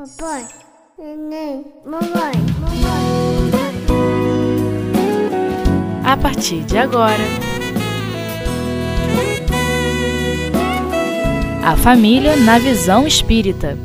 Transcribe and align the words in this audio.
Papai, 0.00 0.46
neném, 0.98 1.62
mamãe, 1.84 2.32
mamãe. 2.58 3.50
A 6.02 6.16
partir 6.16 6.64
de 6.64 6.78
agora, 6.78 7.22
a 11.62 11.76
família 11.76 12.34
na 12.34 12.58
visão 12.58 13.06
espírita. 13.06 13.76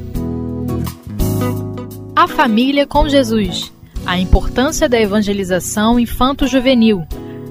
A 2.16 2.30
família 2.30 2.88
com 2.88 3.10
Jesus. 3.10 3.74
A 4.06 4.18
importância 4.18 4.88
da 4.88 4.98
evangelização 4.98 6.00
infanto-juvenil. 6.00 7.06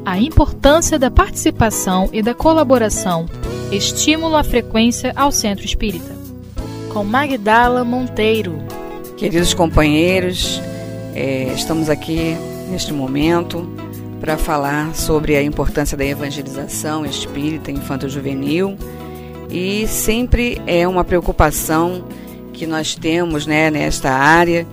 A 0.07 0.19
importância 0.19 0.99
da 0.99 1.11
participação 1.11 2.09
e 2.15 2.23
da 2.23 2.33
colaboração. 2.33 3.27
Estímulo 3.71 4.37
à 4.37 4.43
frequência 4.43 5.12
ao 5.15 5.31
centro 5.31 5.67
espírita. 5.67 6.24
Com 6.95 7.03
Magdala 7.03 7.85
Monteiro. 7.85 8.57
Queridos 9.17 9.53
companheiros, 9.53 10.63
é, 11.13 11.53
estamos 11.53 11.91
aqui 11.91 12.37
neste 12.71 12.93
momento 12.93 13.68
para 14.21 14.39
falar 14.39 14.95
sobre 14.95 15.35
a 15.35 15.43
importância 15.43 15.96
da 15.96 16.04
evangelização 16.04 17.04
espírita 17.04 17.73
infanto-juvenil 17.73 18.79
e 19.51 19.89
sempre 19.89 20.63
é 20.68 20.87
uma 20.87 21.03
preocupação 21.03 22.07
que 22.53 22.65
nós 22.65 22.95
temos 22.95 23.45
né, 23.45 23.73
nesta 23.73 24.13
área 24.13 24.65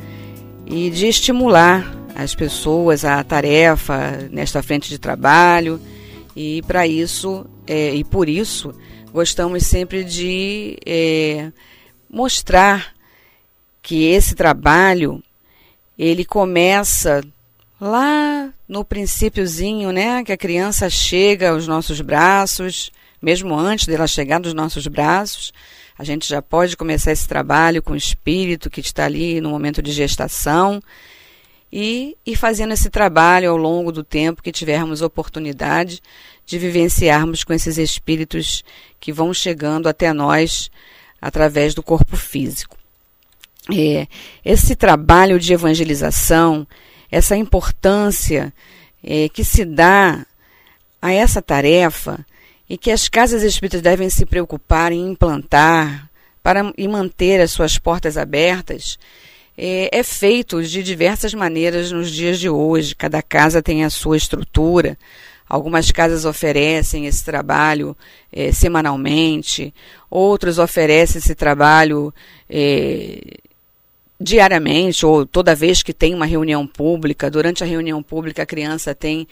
e 0.68 0.92
de 0.92 1.08
estimular 1.08 1.92
as 2.14 2.36
pessoas 2.36 3.04
à 3.04 3.24
tarefa 3.24 4.30
nesta 4.30 4.62
frente 4.62 4.90
de 4.90 5.00
trabalho 5.00 5.82
e 6.36 6.62
para 6.68 6.86
isso 6.86 7.48
é, 7.66 7.96
e 7.96 8.04
por 8.04 8.30
isso 8.30 8.76
gostamos 9.12 9.66
sempre 9.66 10.04
de 10.04 10.78
é, 10.86 11.52
mostrar 12.12 12.94
que 13.82 14.06
esse 14.06 14.36
trabalho 14.36 15.24
ele 15.98 16.26
começa 16.26 17.24
lá 17.80 18.54
no 18.68 18.84
princípiozinho, 18.84 19.92
né, 19.92 20.24
que 20.24 20.32
a 20.32 20.38
criança 20.38 20.90
chega 20.90 21.52
aos 21.52 21.68
nossos 21.68 22.02
braços, 22.02 22.92
mesmo 23.22 23.56
antes 23.56 23.86
dela 23.86 24.08
chegar 24.08 24.40
nos 24.40 24.54
nossos 24.54 24.88
braços, 24.88 25.52
a 25.98 26.04
gente 26.04 26.28
já 26.28 26.42
pode 26.42 26.76
começar 26.76 27.12
esse 27.12 27.28
trabalho 27.28 27.82
com 27.82 27.94
o 27.94 27.98
espírito 27.98 28.70
que 28.70 28.82
está 28.82 29.06
ali 29.06 29.40
no 29.40 29.50
momento 29.50 29.82
de 29.82 29.92
gestação 29.92 30.82
e 31.72 32.18
ir 32.26 32.36
fazendo 32.36 32.74
esse 32.74 32.90
trabalho 32.90 33.52
ao 33.52 33.58
longo 33.58 33.92
do 33.92 34.04
tempo 34.04 34.42
que 34.42 34.52
tivermos 34.52 35.02
oportunidade 35.02 36.02
de 36.46 36.58
vivenciarmos 36.58 37.44
com 37.44 37.54
esses 37.54 37.78
espíritos 37.78 38.64
que 39.00 39.14
vão 39.14 39.34
chegando 39.34 39.88
até 39.88 40.12
nós 40.12 40.70
através 41.22 41.76
do 41.76 41.84
corpo 41.84 42.18
físico. 42.18 42.78
É, 43.72 44.08
esse 44.44 44.76
trabalho 44.76 45.40
de 45.40 45.54
evangelização, 45.54 46.68
essa 47.12 47.38
importância 47.38 48.52
é, 49.04 49.30
que 49.30 49.44
se 49.44 49.64
dá 49.64 50.26
a 51.02 51.14
essa 51.14 51.42
tarefa 51.42 52.26
e 52.70 52.78
que 52.78 52.90
as 52.90 53.08
casas 53.08 53.44
espíritas 53.44 53.82
devem 53.82 54.10
se 54.10 54.26
preocupar 54.26 54.92
em 54.92 55.12
implantar 55.12 56.10
para 56.42 56.74
e 56.78 56.88
manter 56.88 57.40
as 57.40 57.52
suas 57.52 57.78
portas 57.78 58.18
abertas, 58.18 58.98
é, 59.58 59.90
é 60.00 60.04
feito 60.04 60.64
de 60.64 60.82
diversas 60.82 61.34
maneiras 61.34 61.92
nos 61.92 62.10
dias 62.10 62.40
de 62.40 62.50
hoje. 62.50 62.96
Cada 62.96 63.22
casa 63.22 63.62
tem 63.62 63.84
a 63.84 63.90
sua 63.90 64.18
estrutura. 64.18 64.98
Algumas 65.48 65.92
casas 65.92 66.24
oferecem 66.24 67.06
esse 67.06 67.24
trabalho 67.26 67.96
é, 68.32 68.52
semanalmente, 68.52 69.74
outros 70.12 70.60
oferecem 70.60 71.20
esse 71.20 71.34
trabalho 71.34 72.14
é, 72.50 73.38
diariamente 74.20 75.06
ou 75.06 75.26
toda 75.26 75.56
vez 75.56 75.82
que 75.82 75.94
tem 75.94 76.14
uma 76.14 76.26
reunião 76.26 76.68
pública. 76.68 77.32
Durante 77.32 77.64
a 77.64 77.68
reunião 77.68 78.04
pública, 78.04 78.44
a 78.44 78.46
criança 78.46 78.94
tem 78.94 79.26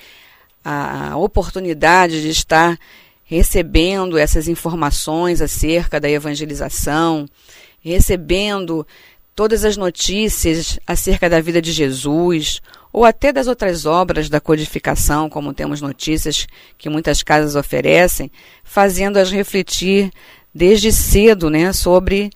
a 0.63 1.15
oportunidade 1.17 2.21
de 2.21 2.29
estar 2.29 2.77
recebendo 3.23 4.17
essas 4.17 4.47
informações 4.47 5.41
acerca 5.41 5.99
da 5.99 6.09
evangelização, 6.09 7.27
recebendo 7.81 8.85
todas 9.35 9.63
as 9.63 9.77
notícias 9.77 10.79
acerca 10.85 11.29
da 11.29 11.39
vida 11.39 11.61
de 11.61 11.71
Jesus, 11.71 12.59
ou 12.91 13.05
até 13.05 13.31
das 13.31 13.47
outras 13.47 13.85
obras 13.85 14.29
da 14.29 14.41
codificação, 14.41 15.29
como 15.29 15.53
temos 15.53 15.79
notícias 15.79 16.47
que 16.77 16.89
muitas 16.89 17.21
casas 17.21 17.55
oferecem, 17.55 18.31
fazendo-as 18.63 19.31
refletir 19.31 20.11
desde 20.53 20.91
cedo 20.91 21.49
né, 21.49 21.71
sobre 21.73 22.29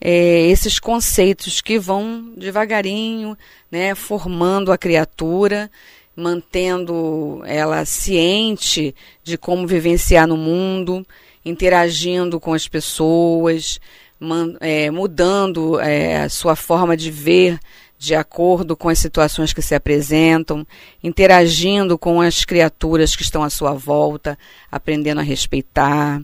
é, 0.00 0.46
esses 0.48 0.78
conceitos 0.78 1.60
que 1.60 1.78
vão 1.78 2.32
devagarinho 2.36 3.36
né, 3.70 3.94
formando 3.94 4.70
a 4.70 4.78
criatura, 4.78 5.70
mantendo 6.16 7.42
ela 7.46 7.84
ciente 7.84 8.94
de 9.22 9.36
como 9.36 9.66
vivenciar 9.66 10.26
no 10.26 10.36
mundo, 10.36 11.06
interagindo 11.44 12.38
com 12.38 12.52
as 12.52 12.68
pessoas, 12.68 13.80
man, 14.20 14.54
é, 14.60 14.90
mudando 14.90 15.80
é, 15.80 16.22
a 16.22 16.28
sua 16.28 16.54
forma 16.54 16.96
de 16.96 17.10
ver 17.10 17.58
de 17.98 18.14
acordo 18.14 18.76
com 18.76 18.90
as 18.90 18.98
situações 18.98 19.54
que 19.54 19.62
se 19.62 19.74
apresentam, 19.74 20.66
interagindo 21.02 21.96
com 21.96 22.20
as 22.20 22.44
criaturas 22.44 23.16
que 23.16 23.22
estão 23.22 23.42
à 23.42 23.48
sua 23.48 23.72
volta, 23.72 24.38
aprendendo 24.70 25.20
a 25.20 25.24
respeitar 25.24 26.20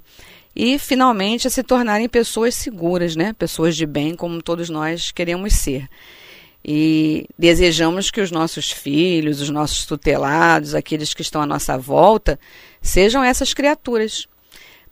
e 0.62 0.78
finalmente 0.78 1.46
a 1.46 1.50
se 1.50 1.62
tornarem 1.62 2.06
pessoas 2.06 2.54
seguras, 2.54 3.16
né? 3.16 3.32
Pessoas 3.32 3.74
de 3.74 3.86
bem, 3.86 4.14
como 4.14 4.42
todos 4.42 4.68
nós 4.68 5.10
queremos 5.10 5.54
ser. 5.54 5.88
E 6.62 7.26
desejamos 7.38 8.10
que 8.10 8.20
os 8.20 8.30
nossos 8.30 8.70
filhos, 8.70 9.40
os 9.40 9.48
nossos 9.48 9.86
tutelados, 9.86 10.74
aqueles 10.74 11.14
que 11.14 11.22
estão 11.22 11.40
à 11.40 11.46
nossa 11.46 11.78
volta, 11.78 12.38
sejam 12.82 13.24
essas 13.24 13.54
criaturas. 13.54 14.28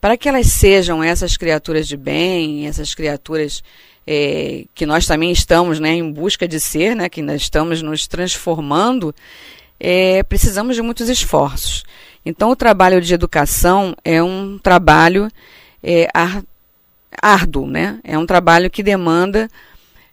Para 0.00 0.16
que 0.16 0.26
elas 0.26 0.46
sejam 0.46 1.04
essas 1.04 1.36
criaturas 1.36 1.86
de 1.86 1.98
bem, 1.98 2.66
essas 2.66 2.94
criaturas 2.94 3.62
é, 4.06 4.64
que 4.74 4.86
nós 4.86 5.04
também 5.04 5.30
estamos 5.30 5.78
né, 5.78 5.90
em 5.90 6.10
busca 6.10 6.48
de 6.48 6.58
ser, 6.58 6.96
né, 6.96 7.10
que 7.10 7.20
nós 7.20 7.42
estamos 7.42 7.82
nos 7.82 8.06
transformando, 8.06 9.14
é, 9.78 10.22
precisamos 10.22 10.76
de 10.76 10.80
muitos 10.80 11.10
esforços. 11.10 11.84
Então, 12.24 12.50
o 12.50 12.56
trabalho 12.56 13.00
de 13.00 13.14
educação 13.14 13.94
é 14.04 14.22
um 14.22 14.58
trabalho 14.58 15.30
é, 15.82 16.08
árduo, 17.22 17.66
né? 17.66 18.00
é 18.04 18.18
um 18.18 18.26
trabalho 18.26 18.70
que 18.70 18.82
demanda 18.82 19.48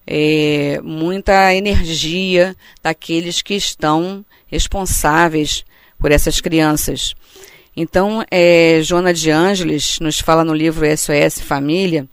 é, 0.08 0.80
muita 0.84 1.54
energia 1.54 2.56
daqueles 2.82 3.42
que 3.42 3.56
estão 3.56 4.24
responsáveis 4.48 5.66
por 6.00 6.12
essas 6.12 6.40
crianças. 6.40 7.14
Então, 7.76 8.24
é, 8.32 8.80
Joana 8.82 9.14
de 9.14 9.32
Ângeles 9.32 10.00
nos 10.00 10.20
fala 10.20 10.44
no 10.44 10.54
livro 10.54 10.86
SOS 10.86 11.42
Família 11.42 12.08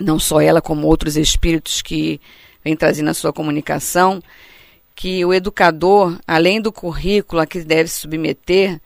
não 0.00 0.18
só 0.18 0.40
ela, 0.40 0.60
como 0.60 0.86
outros 0.86 1.16
espíritos 1.16 1.82
que 1.82 2.20
vem 2.64 2.76
trazendo 2.76 3.10
a 3.10 3.14
sua 3.14 3.32
comunicação, 3.32 4.22
que 4.94 5.24
o 5.24 5.34
educador, 5.34 6.18
além 6.26 6.60
do 6.60 6.72
currículo 6.72 7.40
a 7.40 7.46
que 7.46 7.60
deve 7.60 7.88
submeter, 7.88 8.80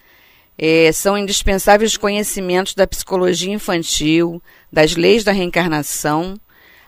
é, 0.59 0.91
são 0.91 1.17
indispensáveis 1.17 1.97
conhecimentos 1.97 2.75
da 2.75 2.87
psicologia 2.87 3.53
infantil, 3.53 4.43
das 4.73 4.97
leis 4.97 5.23
da 5.23 5.31
reencarnação, 5.31 6.35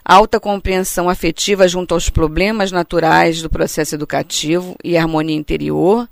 alta 0.05 0.41
compreensão 0.41 1.09
afetiva 1.09 1.69
junto 1.69 1.95
aos 1.95 2.11
problemas 2.11 2.73
naturais 2.73 3.41
do 3.41 3.49
processo 3.49 3.95
educativo 3.95 4.75
e 4.83 4.97
harmonia 4.97 5.37
interior, 5.37 6.09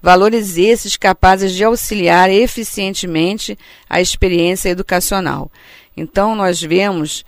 valores 0.00 0.56
esses 0.56 0.96
capazes 0.96 1.52
de 1.52 1.62
auxiliar 1.62 2.30
eficientemente 2.30 3.58
a 3.88 4.00
experiência 4.00 4.70
educacional. 4.70 5.52
Então, 5.94 6.34
nós 6.34 6.62
vemos 6.62 7.24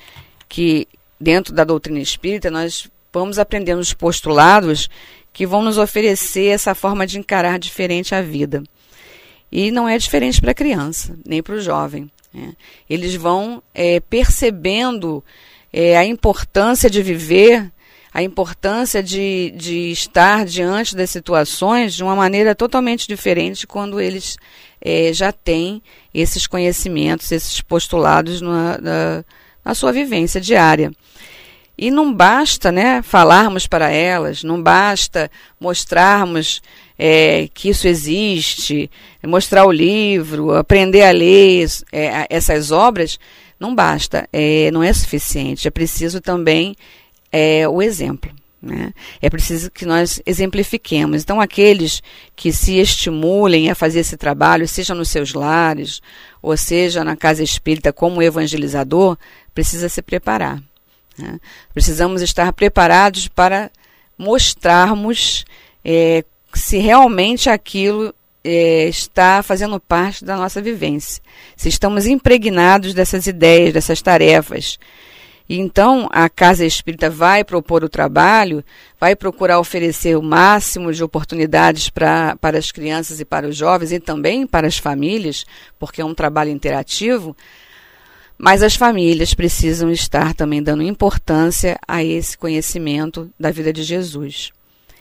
que 0.48 0.88
dentro 1.20 1.54
da 1.54 1.62
doutrina 1.62 2.00
espírita 2.00 2.50
nós 2.50 2.88
vamos 3.12 3.38
aprendendo 3.38 3.80
os 3.80 3.92
postulados 3.92 4.88
que 5.32 5.46
vão 5.46 5.62
nos 5.62 5.78
oferecer 5.78 6.46
essa 6.46 6.74
forma 6.74 7.06
de 7.06 7.18
encarar 7.18 7.58
diferente 7.58 8.14
a 8.14 8.22
vida. 8.22 8.62
E 9.54 9.70
não 9.70 9.88
é 9.88 9.96
diferente 9.96 10.40
para 10.40 10.50
a 10.50 10.54
criança, 10.54 11.16
nem 11.24 11.40
para 11.40 11.54
o 11.54 11.60
jovem. 11.60 12.10
Né? 12.32 12.54
Eles 12.90 13.14
vão 13.14 13.62
é, 13.72 14.00
percebendo 14.00 15.22
é, 15.72 15.96
a 15.96 16.04
importância 16.04 16.90
de 16.90 17.00
viver, 17.00 17.70
a 18.12 18.22
importância 18.22 19.00
de, 19.00 19.54
de 19.56 19.92
estar 19.92 20.44
diante 20.44 20.96
das 20.96 21.10
situações 21.10 21.94
de 21.94 22.02
uma 22.02 22.16
maneira 22.16 22.52
totalmente 22.52 23.06
diferente 23.06 23.64
quando 23.64 24.00
eles 24.00 24.36
é, 24.80 25.12
já 25.12 25.30
têm 25.30 25.80
esses 26.12 26.48
conhecimentos, 26.48 27.30
esses 27.30 27.60
postulados 27.60 28.40
na, 28.40 28.78
na 28.78 29.24
na 29.64 29.74
sua 29.74 29.92
vivência 29.92 30.40
diária. 30.40 30.92
E 31.76 31.90
não 31.90 32.12
basta 32.12 32.70
né, 32.70 33.02
falarmos 33.02 33.66
para 33.66 33.90
elas, 33.90 34.44
não 34.44 34.62
basta 34.62 35.30
mostrarmos 35.58 36.62
é, 36.98 37.48
que 37.52 37.68
isso 37.68 37.88
existe, 37.88 38.90
mostrar 39.22 39.66
o 39.66 39.72
livro, 39.72 40.52
aprender 40.52 41.02
a 41.02 41.10
ler 41.10 41.66
é, 41.92 42.26
essas 42.30 42.70
obras, 42.70 43.18
não 43.58 43.74
basta, 43.74 44.28
é, 44.32 44.70
não 44.70 44.82
é 44.82 44.92
suficiente. 44.92 45.66
É 45.66 45.70
preciso 45.70 46.20
também 46.20 46.76
é, 47.32 47.68
o 47.68 47.82
exemplo. 47.82 48.30
Né? 48.64 48.94
É 49.20 49.28
preciso 49.28 49.70
que 49.70 49.84
nós 49.84 50.22
exemplifiquemos. 50.24 51.22
Então, 51.22 51.40
aqueles 51.40 52.02
que 52.34 52.52
se 52.52 52.78
estimulem 52.78 53.70
a 53.70 53.74
fazer 53.74 54.00
esse 54.00 54.16
trabalho, 54.16 54.66
seja 54.66 54.94
nos 54.94 55.10
seus 55.10 55.34
lares, 55.34 56.00
ou 56.40 56.56
seja 56.56 57.04
na 57.04 57.14
casa 57.14 57.42
espírita 57.42 57.92
como 57.92 58.22
evangelizador, 58.22 59.18
precisa 59.54 59.88
se 59.88 60.00
preparar. 60.00 60.62
Né? 61.18 61.38
Precisamos 61.74 62.22
estar 62.22 62.52
preparados 62.52 63.28
para 63.28 63.70
mostrarmos 64.16 65.44
é, 65.84 66.24
se 66.54 66.78
realmente 66.78 67.50
aquilo 67.50 68.14
é, 68.44 68.86
está 68.88 69.42
fazendo 69.42 69.80
parte 69.80 70.24
da 70.24 70.36
nossa 70.36 70.60
vivência, 70.60 71.22
se 71.56 71.68
estamos 71.68 72.06
impregnados 72.06 72.92
dessas 72.92 73.26
ideias, 73.26 73.72
dessas 73.72 74.02
tarefas. 74.02 74.78
Então 75.48 76.08
a 76.10 76.28
Casa 76.28 76.64
Espírita 76.64 77.10
vai 77.10 77.44
propor 77.44 77.84
o 77.84 77.88
trabalho, 77.88 78.64
vai 78.98 79.14
procurar 79.14 79.58
oferecer 79.58 80.16
o 80.16 80.22
máximo 80.22 80.92
de 80.92 81.04
oportunidades 81.04 81.90
pra, 81.90 82.36
para 82.36 82.58
as 82.58 82.72
crianças 82.72 83.20
e 83.20 83.24
para 83.24 83.46
os 83.46 83.56
jovens 83.56 83.92
e 83.92 84.00
também 84.00 84.46
para 84.46 84.66
as 84.66 84.78
famílias, 84.78 85.44
porque 85.78 86.00
é 86.00 86.04
um 86.04 86.14
trabalho 86.14 86.50
interativo. 86.50 87.36
Mas 88.38 88.62
as 88.62 88.74
famílias 88.74 89.34
precisam 89.34 89.90
estar 89.90 90.34
também 90.34 90.62
dando 90.62 90.82
importância 90.82 91.78
a 91.86 92.02
esse 92.02 92.36
conhecimento 92.38 93.30
da 93.38 93.50
vida 93.50 93.72
de 93.72 93.82
Jesus 93.82 94.50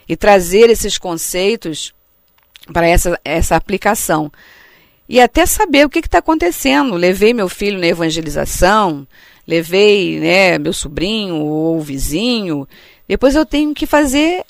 e 0.08 0.16
trazer 0.16 0.70
esses 0.70 0.98
conceitos 0.98 1.94
para 2.72 2.88
essa, 2.88 3.20
essa 3.24 3.56
aplicação. 3.56 4.32
E 5.08 5.20
até 5.20 5.46
saber 5.46 5.86
o 5.86 5.90
que 5.90 6.00
está 6.00 6.20
acontecendo. 6.20 6.96
Levei 6.96 7.34
meu 7.34 7.50
filho 7.50 7.80
na 7.80 7.88
evangelização, 7.88 9.06
levei 9.48 10.20
né, 10.20 10.58
meu 10.58 10.74
sobrinho 10.74 11.36
ou 11.36 11.80
vizinho. 11.82 12.68
Depois 13.08 13.36
eu 13.36 13.46
tenho 13.46 13.74
que 13.74 13.86
fazer 13.86 14.46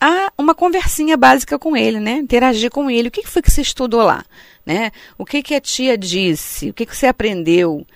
a, 0.00 0.32
uma 0.38 0.54
conversinha 0.54 1.16
básica 1.16 1.58
com 1.58 1.76
ele, 1.76 2.00
né? 2.00 2.12
Interagir 2.12 2.70
com 2.70 2.90
ele. 2.90 3.08
O 3.08 3.10
que 3.10 3.26
foi 3.26 3.42
que 3.42 3.50
você 3.50 3.60
estudou 3.60 4.02
lá? 4.02 4.24
Né? 4.64 4.90
O 5.16 5.24
que, 5.24 5.42
que 5.42 5.54
a 5.54 5.60
tia 5.60 5.96
disse? 5.96 6.70
O 6.70 6.74
que, 6.74 6.86
que 6.86 6.96
você 6.96 7.06
aprendeu? 7.06 7.86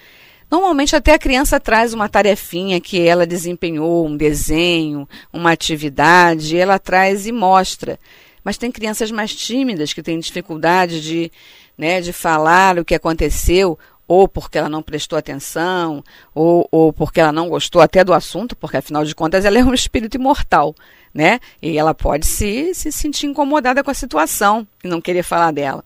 Normalmente 0.52 0.94
até 0.94 1.14
a 1.14 1.18
criança 1.18 1.58
traz 1.58 1.94
uma 1.94 2.10
tarefinha 2.10 2.78
que 2.78 3.00
ela 3.00 3.26
desempenhou, 3.26 4.06
um 4.06 4.14
desenho, 4.14 5.08
uma 5.32 5.50
atividade, 5.50 6.58
ela 6.58 6.78
traz 6.78 7.26
e 7.26 7.32
mostra. 7.32 7.98
Mas 8.44 8.58
tem 8.58 8.70
crianças 8.70 9.10
mais 9.10 9.34
tímidas 9.34 9.94
que 9.94 10.02
têm 10.02 10.18
dificuldade 10.18 11.00
de, 11.00 11.32
né, 11.78 12.02
de 12.02 12.12
falar 12.12 12.78
o 12.78 12.84
que 12.84 12.94
aconteceu, 12.94 13.78
ou 14.06 14.28
porque 14.28 14.58
ela 14.58 14.68
não 14.68 14.82
prestou 14.82 15.18
atenção, 15.18 16.04
ou, 16.34 16.68
ou 16.70 16.92
porque 16.92 17.18
ela 17.18 17.32
não 17.32 17.48
gostou 17.48 17.80
até 17.80 18.04
do 18.04 18.12
assunto, 18.12 18.54
porque 18.54 18.76
afinal 18.76 19.06
de 19.06 19.14
contas 19.14 19.46
ela 19.46 19.58
é 19.58 19.64
um 19.64 19.72
espírito 19.72 20.18
imortal, 20.18 20.74
né? 21.14 21.40
E 21.62 21.78
ela 21.78 21.94
pode 21.94 22.26
se, 22.26 22.74
se 22.74 22.92
sentir 22.92 23.24
incomodada 23.24 23.82
com 23.82 23.90
a 23.90 23.94
situação 23.94 24.68
e 24.84 24.88
não 24.88 25.00
querer 25.00 25.22
falar 25.22 25.50
dela. 25.50 25.82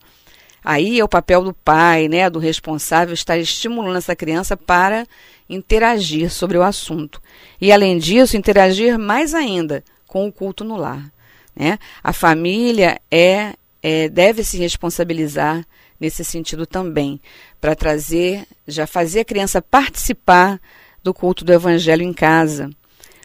Aí 0.68 0.98
é 0.98 1.04
o 1.04 1.08
papel 1.08 1.44
do 1.44 1.54
pai, 1.54 2.08
né, 2.08 2.28
do 2.28 2.40
responsável, 2.40 3.14
estar 3.14 3.38
estimulando 3.38 3.98
essa 3.98 4.16
criança 4.16 4.56
para 4.56 5.06
interagir 5.48 6.28
sobre 6.28 6.58
o 6.58 6.62
assunto. 6.64 7.22
E, 7.60 7.70
além 7.70 7.98
disso, 7.98 8.36
interagir 8.36 8.98
mais 8.98 9.32
ainda 9.32 9.84
com 10.08 10.26
o 10.26 10.32
culto 10.32 10.64
no 10.64 10.74
lar. 10.74 11.08
Né? 11.54 11.78
A 12.02 12.12
família 12.12 13.00
é, 13.08 13.54
é 13.80 14.08
deve 14.08 14.42
se 14.42 14.58
responsabilizar 14.58 15.64
nesse 16.00 16.24
sentido 16.24 16.66
também, 16.66 17.20
para 17.60 17.76
trazer, 17.76 18.44
já 18.66 18.88
fazer 18.88 19.20
a 19.20 19.24
criança 19.24 19.62
participar 19.62 20.60
do 21.00 21.14
culto 21.14 21.44
do 21.44 21.52
evangelho 21.52 22.02
em 22.02 22.12
casa, 22.12 22.68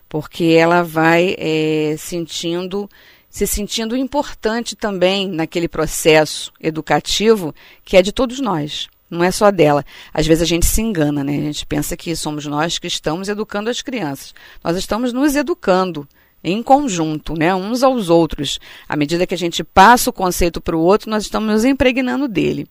porque 0.08 0.44
ela 0.46 0.84
vai 0.84 1.36
é, 1.40 1.96
sentindo 1.98 2.88
se 3.32 3.48
sentindo 3.48 3.96
importante 3.96 4.76
também 4.76 5.30
naquele 5.30 5.70
processo 5.70 6.52
educativo 6.60 7.56
que 7.84 7.96
é 7.96 8.02
de 8.02 8.12
todos 8.12 8.42
nós. 8.42 8.90
Não 9.10 9.24
é 9.24 9.32
só 9.32 9.50
dela. 9.50 9.86
Às 10.14 10.28
vezes 10.28 10.44
a 10.44 10.46
gente 10.46 10.66
se 10.66 10.82
engana, 10.82 11.24
né? 11.24 11.38
A 11.38 11.42
gente 11.42 11.66
pensa 11.66 11.98
que 11.98 12.16
somos 12.16 12.46
nós 12.46 12.78
que 12.78 12.88
estamos 12.88 13.30
educando 13.30 13.70
as 13.70 13.82
crianças. 13.82 14.34
Nós 14.64 14.78
estamos 14.78 15.12
nos 15.12 15.36
educando 15.36 16.08
em 16.44 16.62
conjunto, 16.62 17.34
né? 17.34 17.54
Uns 17.56 17.84
aos 17.84 18.10
outros. 18.10 18.60
À 18.88 18.96
medida 18.96 19.26
que 19.26 19.34
a 19.34 19.38
gente 19.38 19.64
passa 19.64 20.10
o 20.10 20.14
conceito 20.14 20.62
para 20.62 20.76
o 20.76 20.82
outro, 20.82 21.10
nós 21.10 21.24
estamos 21.24 21.50
nos 21.52 21.66
impregnando 21.66 22.28
dele. 22.28 22.68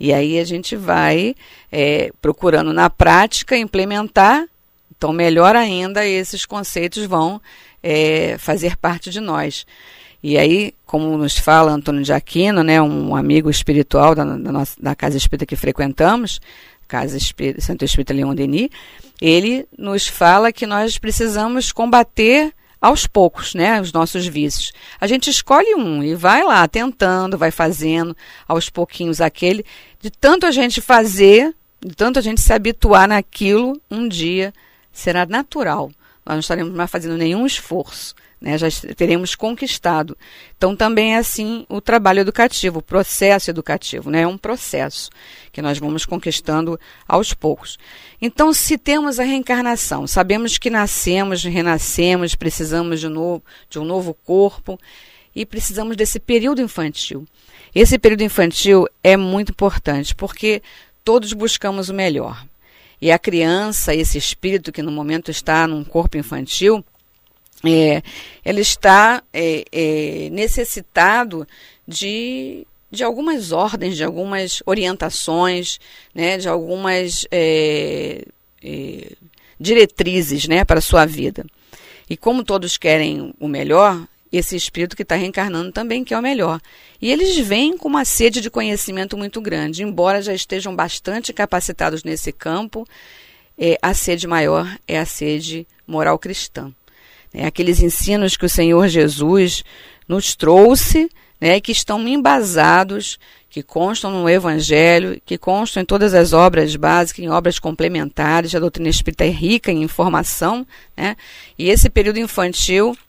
E 0.00 0.12
aí 0.12 0.38
a 0.38 0.44
gente 0.44 0.76
vai 0.76 1.34
é, 1.72 2.12
procurando 2.20 2.72
na 2.72 2.88
prática 2.88 3.56
implementar. 3.56 4.46
Então, 4.96 5.12
melhor 5.12 5.54
ainda, 5.54 6.06
esses 6.06 6.44
conceitos 6.44 7.04
vão 7.04 7.40
é, 7.90 8.36
fazer 8.36 8.76
parte 8.76 9.08
de 9.08 9.18
nós. 9.18 9.64
E 10.22 10.36
aí, 10.36 10.74
como 10.84 11.16
nos 11.16 11.38
fala 11.38 11.72
Antônio 11.72 12.02
de 12.02 12.12
Aquino, 12.12 12.62
né, 12.62 12.82
um 12.82 13.16
amigo 13.16 13.48
espiritual 13.48 14.14
da, 14.14 14.24
da, 14.24 14.52
nossa, 14.52 14.76
da 14.78 14.94
casa 14.94 15.16
espírita 15.16 15.46
que 15.46 15.56
frequentamos, 15.56 16.38
Casa 16.86 17.16
Espírita, 17.16 17.60
Santo 17.62 17.84
Espírito 17.84 18.12
Leão 18.12 18.34
Denis, 18.34 18.68
ele 19.20 19.66
nos 19.76 20.06
fala 20.06 20.52
que 20.52 20.66
nós 20.66 20.98
precisamos 20.98 21.72
combater 21.72 22.52
aos 22.80 23.06
poucos, 23.06 23.54
né, 23.54 23.80
os 23.80 23.92
nossos 23.92 24.26
vícios. 24.26 24.72
A 25.00 25.06
gente 25.06 25.30
escolhe 25.30 25.74
um 25.74 26.02
e 26.02 26.14
vai 26.14 26.42
lá 26.44 26.66
tentando, 26.68 27.38
vai 27.38 27.50
fazendo 27.50 28.14
aos 28.46 28.68
pouquinhos 28.68 29.20
aquele. 29.20 29.64
De 29.98 30.10
tanto 30.10 30.44
a 30.44 30.50
gente 30.50 30.80
fazer, 30.80 31.54
de 31.80 31.94
tanto 31.94 32.18
a 32.18 32.22
gente 32.22 32.40
se 32.40 32.52
habituar 32.52 33.08
naquilo, 33.08 33.80
um 33.90 34.06
dia 34.06 34.52
será 34.92 35.24
natural 35.24 35.90
nós 36.28 36.34
não 36.34 36.40
estaremos 36.40 36.74
mais 36.74 36.90
fazendo 36.90 37.16
nenhum 37.16 37.46
esforço, 37.46 38.14
né? 38.38 38.58
já 38.58 38.68
teremos 38.94 39.34
conquistado. 39.34 40.14
Então, 40.58 40.76
também 40.76 41.14
é 41.14 41.16
assim 41.16 41.64
o 41.70 41.80
trabalho 41.80 42.20
educativo, 42.20 42.80
o 42.80 42.82
processo 42.82 43.48
educativo, 43.48 44.10
né? 44.10 44.20
é 44.20 44.26
um 44.26 44.36
processo 44.36 45.08
que 45.50 45.62
nós 45.62 45.78
vamos 45.78 46.04
conquistando 46.04 46.78
aos 47.08 47.32
poucos. 47.32 47.78
Então, 48.20 48.52
se 48.52 48.76
temos 48.76 49.18
a 49.18 49.24
reencarnação, 49.24 50.06
sabemos 50.06 50.58
que 50.58 50.68
nascemos, 50.68 51.42
renascemos, 51.42 52.34
precisamos 52.34 53.00
de, 53.00 53.08
novo, 53.08 53.42
de 53.70 53.78
um 53.78 53.84
novo 53.84 54.12
corpo 54.12 54.78
e 55.34 55.46
precisamos 55.46 55.96
desse 55.96 56.20
período 56.20 56.60
infantil. 56.60 57.26
Esse 57.74 57.98
período 57.98 58.22
infantil 58.22 58.86
é 59.02 59.16
muito 59.16 59.52
importante 59.52 60.14
porque 60.14 60.62
todos 61.02 61.32
buscamos 61.32 61.88
o 61.88 61.94
melhor. 61.94 62.46
E 63.00 63.10
a 63.12 63.18
criança, 63.18 63.94
esse 63.94 64.18
espírito 64.18 64.72
que 64.72 64.82
no 64.82 64.90
momento 64.90 65.30
está 65.30 65.66
num 65.66 65.84
corpo 65.84 66.16
infantil, 66.16 66.84
é, 67.64 68.02
ele 68.44 68.60
está 68.60 69.22
é, 69.32 69.64
é, 69.72 70.28
necessitado 70.30 71.46
de, 71.86 72.66
de 72.90 73.02
algumas 73.02 73.52
ordens, 73.52 73.96
de 73.96 74.04
algumas 74.04 74.62
orientações, 74.66 75.78
né, 76.14 76.38
de 76.38 76.48
algumas 76.48 77.26
é, 77.30 78.24
é, 78.62 79.12
diretrizes 79.58 80.46
né, 80.46 80.64
para 80.64 80.78
a 80.78 80.82
sua 80.82 81.04
vida. 81.04 81.44
E 82.08 82.16
como 82.16 82.44
todos 82.44 82.76
querem 82.76 83.34
o 83.38 83.48
melhor, 83.48 84.06
esse 84.32 84.54
espírito 84.56 84.96
que 84.96 85.02
está 85.02 85.14
reencarnando 85.14 85.72
também 85.72 86.04
quer 86.04 86.18
o 86.18 86.22
melhor. 86.22 86.60
E 87.00 87.10
eles 87.10 87.38
vêm 87.38 87.76
com 87.76 87.88
uma 87.88 88.04
sede 88.04 88.40
de 88.40 88.50
conhecimento 88.50 89.16
muito 89.16 89.40
grande, 89.40 89.82
embora 89.82 90.22
já 90.22 90.34
estejam 90.34 90.74
bastante 90.74 91.32
capacitados 91.32 92.04
nesse 92.04 92.32
campo, 92.32 92.86
é, 93.58 93.76
a 93.82 93.92
sede 93.92 94.26
maior 94.26 94.68
é 94.86 94.98
a 94.98 95.06
sede 95.06 95.66
moral 95.86 96.18
cristã. 96.18 96.72
É, 97.32 97.46
aqueles 97.46 97.80
ensinos 97.80 98.36
que 98.36 98.46
o 98.46 98.48
Senhor 98.48 98.88
Jesus 98.88 99.64
nos 100.06 100.34
trouxe, 100.34 101.10
né, 101.40 101.60
que 101.60 101.72
estão 101.72 102.06
embasados, 102.06 103.18
que 103.50 103.62
constam 103.62 104.10
no 104.10 104.28
Evangelho, 104.28 105.20
que 105.24 105.38
constam 105.38 105.82
em 105.82 105.86
todas 105.86 106.14
as 106.14 106.32
obras 106.32 106.74
básicas, 106.76 107.24
em 107.24 107.28
obras 107.28 107.58
complementares. 107.58 108.54
A 108.54 108.58
doutrina 108.58 108.88
espírita 108.88 109.24
é 109.24 109.30
rica 109.30 109.70
em 109.70 109.82
informação, 109.82 110.66
né, 110.96 111.16
e 111.58 111.68
esse 111.68 111.90
período 111.90 112.18
infantil 112.18 112.96
é 112.96 113.07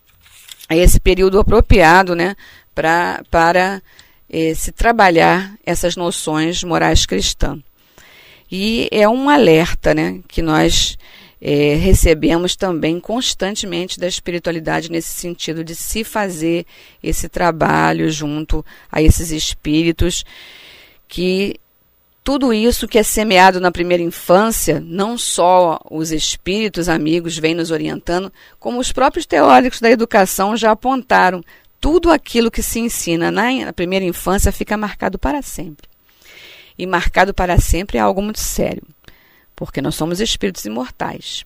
esse 0.77 0.99
período 0.99 1.39
apropriado 1.39 2.15
né, 2.15 2.35
pra, 2.75 3.23
para 3.29 3.81
eh, 4.29 4.53
se 4.53 4.71
trabalhar 4.71 5.55
essas 5.65 5.95
noções 5.95 6.63
morais 6.63 7.05
cristãs. 7.05 7.59
E 8.51 8.87
é 8.91 9.07
um 9.07 9.29
alerta 9.29 9.93
né, 9.93 10.19
que 10.27 10.41
nós 10.41 10.97
eh, 11.41 11.75
recebemos 11.75 12.55
também 12.55 12.99
constantemente 12.99 13.99
da 13.99 14.07
espiritualidade 14.07 14.91
nesse 14.91 15.09
sentido 15.09 15.63
de 15.63 15.75
se 15.75 16.03
fazer 16.03 16.65
esse 17.01 17.29
trabalho 17.29 18.09
junto 18.11 18.65
a 18.91 19.01
esses 19.01 19.31
espíritos 19.31 20.23
que 21.07 21.59
tudo 22.29 22.53
isso 22.53 22.87
que 22.87 22.99
é 22.99 23.01
semeado 23.01 23.59
na 23.59 23.71
primeira 23.71 24.03
infância, 24.03 24.79
não 24.79 25.17
só 25.17 25.79
os 25.89 26.11
espíritos 26.11 26.87
amigos 26.87 27.35
vêm 27.39 27.55
nos 27.55 27.71
orientando, 27.71 28.31
como 28.59 28.79
os 28.79 28.91
próprios 28.91 29.25
teóricos 29.25 29.81
da 29.81 29.89
educação 29.89 30.55
já 30.55 30.69
apontaram. 30.69 31.43
Tudo 31.81 32.11
aquilo 32.11 32.51
que 32.51 32.61
se 32.61 32.79
ensina 32.79 33.31
na 33.31 33.73
primeira 33.73 34.05
infância 34.05 34.51
fica 34.51 34.77
marcado 34.77 35.17
para 35.17 35.41
sempre. 35.41 35.89
E 36.77 36.85
marcado 36.85 37.33
para 37.33 37.59
sempre 37.59 37.97
é 37.97 38.01
algo 38.01 38.21
muito 38.21 38.39
sério, 38.39 38.83
porque 39.55 39.81
nós 39.81 39.95
somos 39.95 40.21
espíritos 40.21 40.63
imortais. 40.65 41.43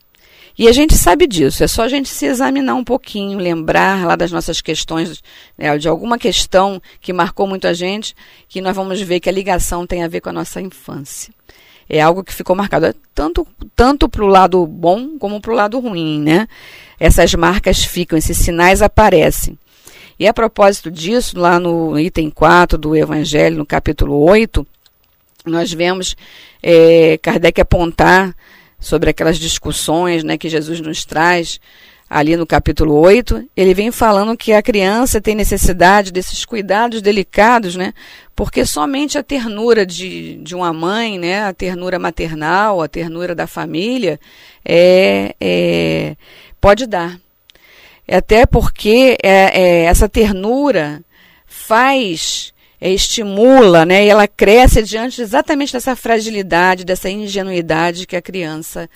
E 0.58 0.68
a 0.68 0.72
gente 0.72 0.94
sabe 0.96 1.26
disso, 1.26 1.64
é 1.64 1.68
só 1.68 1.82
a 1.82 1.88
gente 1.88 2.08
se 2.10 2.28
examinar 2.28 2.76
um 2.76 2.84
pouquinho, 2.84 3.40
lembrar 3.40 4.06
lá 4.06 4.16
das 4.16 4.32
nossas 4.32 4.62
questões, 4.62 5.24
né, 5.58 5.76
de 5.80 5.88
alguma 5.88 6.20
questão 6.20 6.80
que 7.02 7.12
marcou 7.12 7.48
muito 7.48 7.68
a 7.68 7.74
gente, 7.74 8.16
que 8.48 8.62
nós 8.62 8.76
vamos 8.76 9.02
ver 9.02 9.20
que 9.20 9.28
a 9.28 9.32
ligação 9.32 9.88
tem 9.88 10.04
a 10.04 10.08
ver 10.08 10.22
com 10.22 10.30
a 10.30 10.34
nossa 10.34 10.62
infância. 10.62 11.34
É 11.90 12.02
algo 12.02 12.24
que 12.24 12.34
ficou 12.34 12.56
marcado 12.56 12.86
é 12.86 12.94
tanto, 13.16 13.48
tanto 13.76 14.08
para 14.08 14.24
o 14.24 14.28
lado 14.28 14.66
bom 14.66 15.18
como 15.18 15.42
para 15.42 15.52
o 15.52 15.56
lado 15.56 15.80
ruim, 15.80 16.22
né? 16.22 16.48
Essas 17.00 17.34
marcas 17.34 17.84
ficam, 17.84 18.18
esses 18.18 18.38
sinais 18.38 18.82
aparecem. 18.82 19.58
E 20.20 20.28
a 20.28 20.34
propósito 20.34 20.92
disso, 20.92 21.38
lá 21.38 21.60
no 21.60 22.00
item 22.00 22.30
4 22.30 22.78
do 22.78 22.96
Evangelho, 22.96 23.58
no 23.58 23.66
capítulo 23.66 24.24
8, 24.24 24.66
nós 25.46 25.74
vemos 25.74 26.16
é, 26.62 27.18
Kardec 27.22 27.60
apontar 27.60 28.34
sobre 28.84 29.10
aquelas 29.10 29.38
discussões 29.38 30.24
né, 30.24 30.38
que 30.38 30.50
Jesus 30.50 30.82
nos 30.82 31.06
traz 31.06 31.60
ali 32.10 32.38
no 32.38 32.46
capítulo 32.46 32.94
8, 33.00 33.50
ele 33.58 33.74
vem 33.74 33.92
falando 33.92 34.38
que 34.38 34.54
a 34.54 34.62
criança 34.62 35.20
tem 35.20 35.34
necessidade 35.34 36.12
desses 36.12 36.46
cuidados 36.46 37.02
delicados, 37.02 37.76
né? 37.76 37.92
Porque 38.36 38.68
somente 38.68 39.18
a 39.18 39.24
ternura 39.24 39.84
de, 39.84 40.36
de 40.36 40.54
uma 40.54 40.72
mãe, 40.72 41.18
né? 41.18 41.44
A 41.44 41.54
ternura 41.54 41.98
maternal, 41.98 42.84
a 42.84 42.88
ternura 42.88 43.34
da 43.34 43.48
família, 43.48 44.20
é, 44.64 45.34
é 45.42 46.16
pode 46.62 46.86
dar. 46.86 47.20
Até 48.08 48.46
porque 48.46 49.18
é, 49.24 49.62
é, 49.62 49.84
essa 49.86 50.08
ternura 50.08 51.04
faz, 51.48 52.53
é, 52.53 52.53
estimula, 52.92 53.86
né? 53.86 54.06
E 54.06 54.10
ela 54.10 54.28
cresce 54.28 54.84
diante 54.84 55.22
exatamente 55.22 55.74
dessa 55.74 55.96
fragilidade, 55.96 56.84
dessa 56.84 57.10
ingenuidade 57.10 58.06
que 58.06 58.16
a 58.16 58.22
criança 58.22 58.90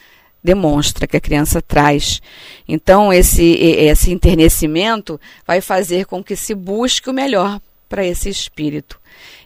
demonstra, 0.44 1.08
que 1.08 1.18
a 1.18 1.22
criança 1.22 1.62
traz. 1.62 2.22
Então, 2.68 3.12
esse, 3.12 3.44
esse 3.44 4.12
enternecimento 4.12 5.20
vai 5.46 5.62
fazer 5.62 6.06
com 6.06 6.24
que 6.24 6.36
se 6.36 6.54
busque 6.54 7.10
o 7.10 7.14
melhor 7.14 7.60
para 7.88 8.06
esse 8.06 8.30
espírito. 8.30 9.00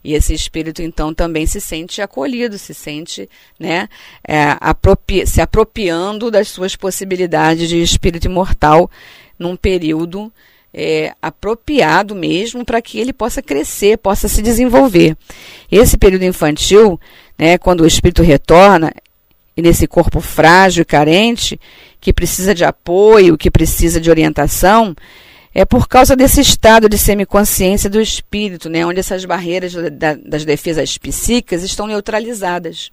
E 0.04 0.14
esse 0.14 0.34
espírito, 0.34 0.82
então, 0.82 1.14
também 1.14 1.46
se 1.46 1.62
sente 1.62 2.02
acolhido, 2.02 2.58
se 2.58 2.74
sente 2.74 3.30
né, 3.60 3.88
é, 4.28 4.58
apropi 4.60 5.26
se 5.26 5.40
apropriando 5.40 6.32
das 6.32 6.50
suas 6.50 6.76
possibilidades 6.76 7.70
de 7.70 7.82
espírito 7.82 8.26
imortal 8.26 8.90
num 9.38 9.56
período 9.56 10.32
é, 10.74 11.14
apropriado 11.22 12.16
mesmo 12.16 12.64
para 12.66 12.82
que 12.82 13.00
ele 13.00 13.14
possa 13.14 13.42
crescer, 13.42 13.98
possa 13.98 14.28
se 14.28 14.42
desenvolver. 14.42 15.18
Esse 15.72 15.98
período 15.98 16.24
infantil, 16.24 17.00
né, 17.38 17.58
quando 17.58 17.82
o 17.82 17.88
espírito 17.88 18.22
retorna, 18.22 18.92
e 19.56 19.62
nesse 19.62 19.86
corpo 19.86 20.22
frágil 20.22 20.84
e 20.84 20.86
carente, 20.86 21.60
que 22.00 22.14
precisa 22.14 22.56
de 22.56 22.64
apoio, 22.64 23.38
que 23.38 23.52
precisa 23.52 24.00
de 24.00 24.10
orientação, 24.10 24.96
é 25.54 25.66
por 25.66 25.88
causa 25.88 26.16
desse 26.16 26.40
estado 26.40 26.88
de 26.88 26.98
semiconsciência 26.98 27.90
do 27.90 28.00
espírito, 28.00 28.70
né, 28.70 28.86
onde 28.86 29.02
essas 29.02 29.26
barreiras 29.26 29.74
da, 29.74 30.16
das 30.16 30.46
defesas 30.46 30.98
psíquicas 30.98 31.64
estão 31.64 31.88
neutralizadas. 31.88 32.92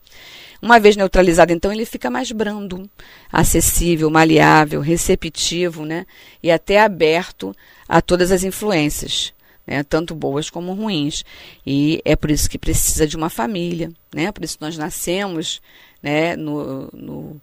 Uma 0.61 0.81
vez 0.81 0.97
neutralizado, 0.97 1.53
então, 1.53 1.73
ele 1.73 1.85
fica 1.85 2.11
mais 2.11 2.33
brando, 2.33 2.91
acessível, 3.33 4.11
maleável, 4.11 4.81
receptivo, 4.81 5.85
né, 5.85 6.05
e 6.43 6.50
até 6.50 6.81
aberto 6.81 7.55
a 7.88 8.03
todas 8.03 8.33
as 8.33 8.43
influências, 8.43 9.33
né, 9.67 9.85
tanto 9.85 10.15
boas 10.15 10.50
como 10.50 10.73
ruins. 10.73 11.25
E 11.65 12.03
é 12.05 12.17
por 12.17 12.31
isso 12.31 12.50
que 12.50 12.59
precisa 12.59 13.07
de 13.07 13.17
uma 13.17 13.31
família, 13.31 13.91
né, 14.12 14.33
por 14.33 14.43
isso 14.43 14.59
nós 14.61 14.77
nascemos 14.77 15.61
né, 16.03 16.35
no, 16.37 16.88
no 16.93 17.41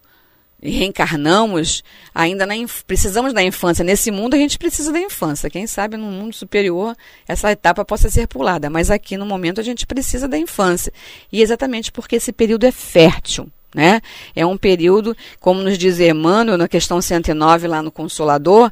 reencarnamos 0.72 1.84
ainda 2.14 2.48
precisamos 2.86 3.34
da 3.34 3.44
infância 3.44 3.84
nesse 3.84 4.12
mundo 4.12 4.34
a 4.34 4.38
gente 4.38 4.58
precisa 4.58 4.92
da 4.92 5.00
infância 5.00 5.50
quem 5.50 5.68
sabe 5.68 5.98
no 5.98 6.06
mundo 6.06 6.34
superior 6.34 6.96
essa 7.28 7.52
etapa 7.52 7.86
possa 7.86 8.10
ser 8.10 8.28
pulada 8.28 8.70
mas 8.70 8.90
aqui 8.90 9.18
no 9.18 9.26
momento 9.26 9.60
a 9.60 9.64
gente 9.64 9.86
precisa 9.86 10.28
da 10.28 10.38
infância 10.38 10.92
e 11.32 11.42
exatamente 11.42 11.92
porque 11.92 12.16
esse 12.16 12.32
período 12.32 12.66
é 12.66 12.72
fértil 12.72 13.50
né? 13.76 14.00
É 14.34 14.46
um 14.46 14.56
período, 14.58 15.18
como 15.38 15.62
nos 15.62 15.78
diz 15.78 16.00
Emmanuel 16.00 16.58
na 16.58 16.66
questão 16.66 17.02
109 17.02 17.68
lá 17.68 17.82
no 17.82 17.92
Consolador, 17.92 18.72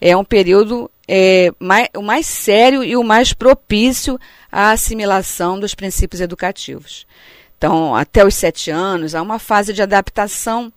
é 0.00 0.16
um 0.16 0.24
período 0.24 0.88
é, 1.08 1.50
mais, 1.58 1.88
o 1.96 2.02
mais 2.02 2.24
sério 2.26 2.84
e 2.84 2.96
o 2.96 3.02
mais 3.02 3.32
propício 3.32 4.16
à 4.52 4.70
assimilação 4.70 5.58
dos 5.58 5.74
princípios 5.74 6.20
educativos. 6.20 7.04
Então, 7.58 7.96
até 7.96 8.24
os 8.24 8.34
sete 8.34 8.70
anos, 8.70 9.14
há 9.14 9.22
uma 9.22 9.38
fase 9.38 9.72
de 9.72 9.82
adaptação, 9.82 10.72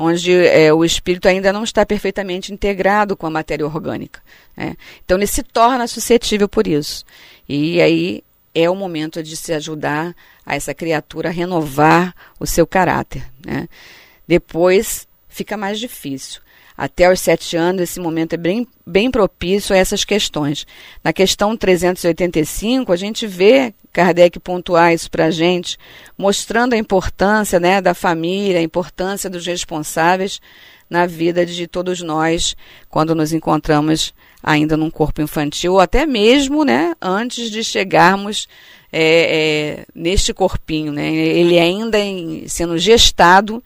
onde 0.00 0.32
é, 0.32 0.72
o 0.72 0.82
espírito 0.82 1.28
ainda 1.28 1.52
não 1.52 1.62
está 1.62 1.84
perfeitamente 1.84 2.52
integrado 2.52 3.14
com 3.14 3.26
a 3.26 3.30
matéria 3.30 3.66
orgânica. 3.66 4.22
Né? 4.56 4.74
Então, 5.04 5.18
ele 5.18 5.26
se 5.26 5.42
torna 5.42 5.86
suscetível 5.86 6.48
por 6.48 6.66
isso. 6.66 7.04
E 7.46 7.82
aí 7.82 8.24
é 8.54 8.68
o 8.70 8.74
momento 8.74 9.22
de 9.22 9.36
se 9.36 9.52
ajudar 9.52 10.16
a 10.44 10.56
essa 10.56 10.72
criatura 10.72 11.28
a 11.28 11.32
renovar 11.32 12.14
o 12.38 12.46
seu 12.46 12.66
caráter. 12.66 13.22
Né? 13.44 13.68
Depois 14.26 15.06
fica 15.28 15.54
mais 15.56 15.78
difícil. 15.78 16.40
Até 16.76 17.10
os 17.10 17.20
sete 17.20 17.56
anos, 17.56 17.82
esse 17.82 18.00
momento 18.00 18.32
é 18.34 18.36
bem, 18.36 18.66
bem 18.86 19.10
propício 19.10 19.74
a 19.74 19.78
essas 19.78 20.04
questões. 20.04 20.66
Na 21.04 21.12
questão 21.12 21.56
385, 21.56 22.92
a 22.92 22.96
gente 22.96 23.26
vê 23.26 23.74
Kardec 23.92 24.38
pontuar 24.38 24.92
isso 24.92 25.10
para 25.10 25.26
a 25.26 25.30
gente, 25.30 25.76
mostrando 26.16 26.74
a 26.74 26.78
importância 26.78 27.58
né, 27.58 27.80
da 27.80 27.92
família, 27.94 28.58
a 28.58 28.62
importância 28.62 29.28
dos 29.28 29.46
responsáveis 29.46 30.40
na 30.88 31.06
vida 31.06 31.46
de 31.46 31.66
todos 31.66 32.00
nós 32.00 32.56
quando 32.88 33.14
nos 33.14 33.32
encontramos 33.32 34.12
ainda 34.42 34.76
num 34.76 34.90
corpo 34.90 35.20
infantil, 35.20 35.74
ou 35.74 35.80
até 35.80 36.06
mesmo 36.06 36.64
né, 36.64 36.94
antes 37.00 37.50
de 37.50 37.62
chegarmos 37.62 38.48
é, 38.92 39.02
é, 39.02 39.84
neste 39.94 40.32
corpinho. 40.32 40.92
Né, 40.92 41.12
ele 41.12 41.58
ainda 41.58 41.98
em, 41.98 42.48
sendo 42.48 42.78
gestado 42.78 43.62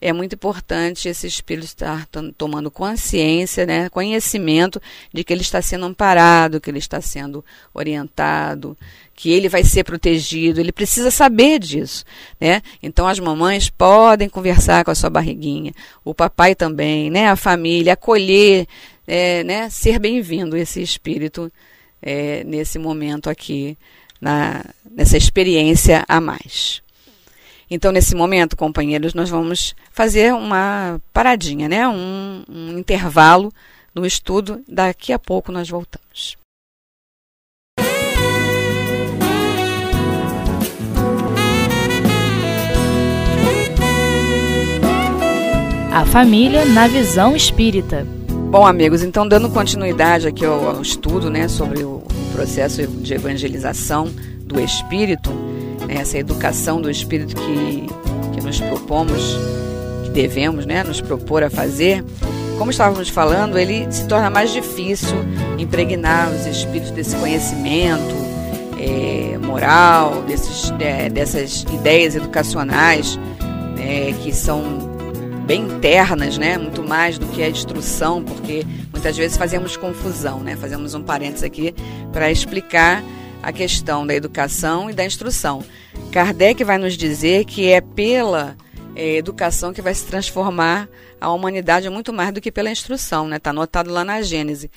é 0.00 0.12
muito 0.12 0.34
importante 0.34 1.08
esse 1.08 1.26
espírito 1.26 1.66
estar 1.66 2.06
tomando 2.36 2.70
consciência, 2.70 3.66
né, 3.66 3.88
conhecimento 3.90 4.80
de 5.12 5.22
que 5.22 5.32
ele 5.32 5.42
está 5.42 5.60
sendo 5.60 5.84
amparado, 5.84 6.60
que 6.60 6.70
ele 6.70 6.78
está 6.78 7.00
sendo 7.00 7.44
orientado, 7.74 8.76
que 9.14 9.30
ele 9.30 9.50
vai 9.50 9.62
ser 9.62 9.84
protegido, 9.84 10.60
ele 10.60 10.72
precisa 10.72 11.10
saber 11.10 11.58
disso, 11.58 12.04
né? 12.40 12.62
Então 12.82 13.06
as 13.06 13.18
mamães 13.18 13.68
podem 13.68 14.30
conversar 14.30 14.82
com 14.82 14.90
a 14.90 14.94
sua 14.94 15.10
barriguinha, 15.10 15.74
o 16.02 16.14
papai 16.14 16.54
também, 16.54 17.10
né? 17.10 17.28
A 17.28 17.36
família, 17.36 17.92
acolher, 17.92 18.66
é, 19.06 19.44
né? 19.44 19.68
Ser 19.68 19.98
bem-vindo 19.98 20.56
esse 20.56 20.80
espírito 20.80 21.52
é, 22.00 22.42
nesse 22.44 22.78
momento 22.78 23.28
aqui, 23.28 23.76
na, 24.18 24.64
nessa 24.90 25.18
experiência 25.18 26.02
a 26.08 26.18
mais. 26.18 26.82
Então, 27.70 27.92
nesse 27.92 28.16
momento, 28.16 28.56
companheiros, 28.56 29.14
nós 29.14 29.30
vamos 29.30 29.76
fazer 29.92 30.34
uma 30.34 31.00
paradinha, 31.12 31.68
né? 31.68 31.86
um, 31.86 32.42
um 32.48 32.78
intervalo 32.78 33.52
no 33.94 34.04
estudo. 34.04 34.60
Daqui 34.66 35.12
a 35.12 35.18
pouco 35.18 35.52
nós 35.52 35.68
voltamos. 35.70 36.36
A 45.92 46.06
família 46.06 46.64
na 46.64 46.88
visão 46.88 47.36
espírita. 47.36 48.06
Bom, 48.50 48.66
amigos, 48.66 49.02
então 49.04 49.28
dando 49.28 49.48
continuidade 49.50 50.26
aqui 50.26 50.44
ao, 50.44 50.68
ao 50.68 50.82
estudo, 50.82 51.30
né, 51.30 51.46
sobre 51.46 51.84
o, 51.84 51.98
o 51.98 52.32
processo 52.32 52.84
de 52.86 53.14
evangelização 53.14 54.08
do 54.40 54.60
espírito, 54.60 55.30
né, 55.86 55.96
essa 55.96 56.18
educação 56.18 56.80
do 56.80 56.90
espírito 56.90 57.34
que, 57.36 57.86
que 58.34 58.40
nos 58.40 58.60
propomos, 58.60 59.36
que 60.04 60.10
devemos 60.10 60.66
né, 60.66 60.82
nos 60.82 61.00
propor 61.00 61.42
a 61.42 61.50
fazer, 61.50 62.04
como 62.60 62.70
estávamos 62.70 63.08
falando, 63.08 63.58
ele 63.58 63.90
se 63.90 64.06
torna 64.06 64.28
mais 64.28 64.52
difícil 64.52 65.16
impregnar 65.58 66.30
os 66.30 66.44
espíritos 66.44 66.90
desse 66.90 67.16
conhecimento 67.16 68.14
é, 68.78 69.38
moral, 69.38 70.22
desses, 70.24 70.70
é, 70.78 71.08
dessas 71.08 71.62
ideias 71.72 72.14
educacionais 72.14 73.18
é, 73.78 74.12
que 74.22 74.30
são 74.30 74.62
bem 75.46 75.62
internas, 75.62 76.36
né? 76.36 76.58
Muito 76.58 76.82
mais 76.82 77.18
do 77.18 77.24
que 77.28 77.42
a 77.42 77.48
instrução, 77.48 78.22
porque 78.22 78.66
muitas 78.92 79.16
vezes 79.16 79.38
fazemos 79.38 79.76
confusão, 79.78 80.40
né? 80.40 80.54
Fazemos 80.54 80.92
um 80.92 81.02
parênteses 81.02 81.42
aqui 81.42 81.74
para 82.12 82.30
explicar 82.30 83.02
a 83.42 83.52
questão 83.52 84.06
da 84.06 84.14
educação 84.14 84.90
e 84.90 84.92
da 84.92 85.04
instrução. 85.04 85.64
Kardec 86.12 86.62
vai 86.64 86.78
nos 86.78 86.96
dizer 86.96 87.44
que 87.44 87.70
é 87.70 87.80
pela 87.80 88.56
é, 88.94 89.16
educação 89.16 89.72
que 89.72 89.82
vai 89.82 89.94
se 89.94 90.06
transformar 90.06 90.88
a 91.20 91.30
humanidade 91.32 91.88
muito 91.90 92.12
mais 92.12 92.32
do 92.32 92.40
que 92.40 92.50
pela 92.50 92.70
instrução, 92.70 93.28
né? 93.28 93.36
Está 93.36 93.50
anotado 93.50 93.90
lá 93.90 94.04
na 94.04 94.22
Gênese. 94.22 94.70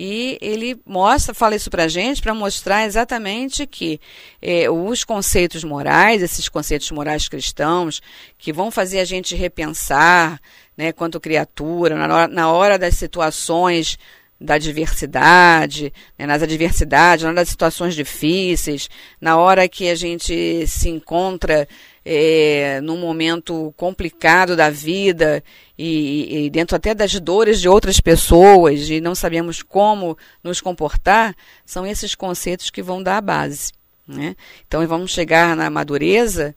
E 0.00 0.38
ele 0.40 0.80
mostra, 0.86 1.34
fala 1.34 1.56
isso 1.56 1.68
para 1.68 1.84
a 1.84 1.88
gente, 1.88 2.22
para 2.22 2.32
mostrar 2.32 2.86
exatamente 2.86 3.66
que 3.66 4.00
é, 4.40 4.70
os 4.70 5.02
conceitos 5.02 5.64
morais, 5.64 6.22
esses 6.22 6.48
conceitos 6.48 6.88
morais 6.92 7.28
cristãos, 7.28 8.00
que 8.38 8.52
vão 8.52 8.70
fazer 8.70 9.00
a 9.00 9.04
gente 9.04 9.34
repensar, 9.34 10.40
né, 10.76 10.92
quanto 10.92 11.18
criatura, 11.18 11.96
na 11.96 12.14
hora, 12.14 12.28
na 12.28 12.52
hora 12.52 12.78
das 12.78 12.94
situações 12.94 13.98
da 14.40 14.54
adversidade, 14.54 15.92
né, 16.16 16.24
nas 16.24 16.42
adversidades, 16.42 17.24
na 17.24 17.30
hora 17.30 17.36
das 17.36 17.48
situações 17.48 17.94
difíceis, 17.94 18.88
na 19.20 19.36
hora 19.36 19.68
que 19.68 19.88
a 19.88 19.94
gente 19.96 20.66
se 20.66 20.88
encontra 20.88 21.66
é, 22.04 22.80
num 22.80 22.96
momento 22.96 23.74
complicado 23.76 24.54
da 24.54 24.70
vida 24.70 25.42
e, 25.76 26.46
e, 26.46 26.50
dentro 26.50 26.76
até 26.76 26.94
das 26.94 27.18
dores 27.18 27.60
de 27.60 27.68
outras 27.68 28.00
pessoas 28.00 28.88
e 28.88 29.00
não 29.00 29.14
sabemos 29.14 29.62
como 29.62 30.16
nos 30.42 30.60
comportar, 30.60 31.34
são 31.66 31.86
esses 31.86 32.14
conceitos 32.14 32.70
que 32.70 32.82
vão 32.82 33.02
dar 33.02 33.16
a 33.16 33.20
base. 33.20 33.72
Né? 34.06 34.36
Então 34.66 34.86
vamos 34.86 35.10
chegar 35.10 35.56
na 35.56 35.68
madureza 35.68 36.54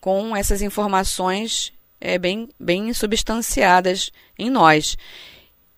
com 0.00 0.36
essas 0.36 0.60
informações 0.60 1.72
é, 2.00 2.18
bem, 2.18 2.48
bem 2.60 2.92
substanciadas 2.92 4.12
em 4.38 4.50
nós. 4.50 4.96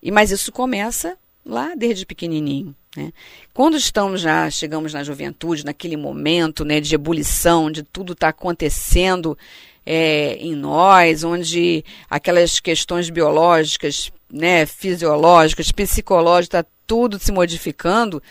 E 0.03 0.11
Mas 0.11 0.31
isso 0.31 0.51
começa 0.51 1.17
lá 1.45 1.75
desde 1.75 2.07
pequenininho. 2.07 2.75
Né? 2.97 3.13
Quando 3.53 3.77
estamos 3.77 4.21
já, 4.21 4.49
chegamos 4.51 4.93
na 4.93 5.05
juventude, 5.05 5.65
naquele 5.65 5.97
momento 5.97 6.65
né, 6.65 6.81
de 6.81 6.95
ebulição, 6.95 7.71
de 7.71 7.83
tudo 7.83 8.13
está 8.13 8.29
acontecendo 8.29 9.37
é, 9.85 10.37
em 10.37 10.55
nós, 10.55 11.25
onde 11.25 11.85
aquelas 12.09 12.61
questões 12.61 13.11
biológicas, 13.11 14.11
né, 14.33 14.65
fisiológicas, 14.65 15.71
psicológicas, 15.71 16.61
está 16.61 16.65
tudo 16.87 17.19
se 17.19 17.33
modificando, 17.33 18.23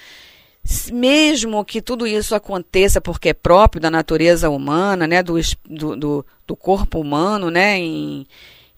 mesmo 0.91 1.63
que 1.65 1.81
tudo 1.81 2.07
isso 2.07 2.33
aconteça 2.33 3.01
porque 3.01 3.29
é 3.29 3.33
próprio 3.33 3.81
da 3.81 3.91
natureza 3.91 4.49
humana, 4.49 5.05
né, 5.05 5.21
do, 5.21 5.35
do, 5.67 6.25
do 6.47 6.55
corpo 6.55 6.99
humano, 6.99 7.51
né, 7.51 7.77
em, 7.77 8.25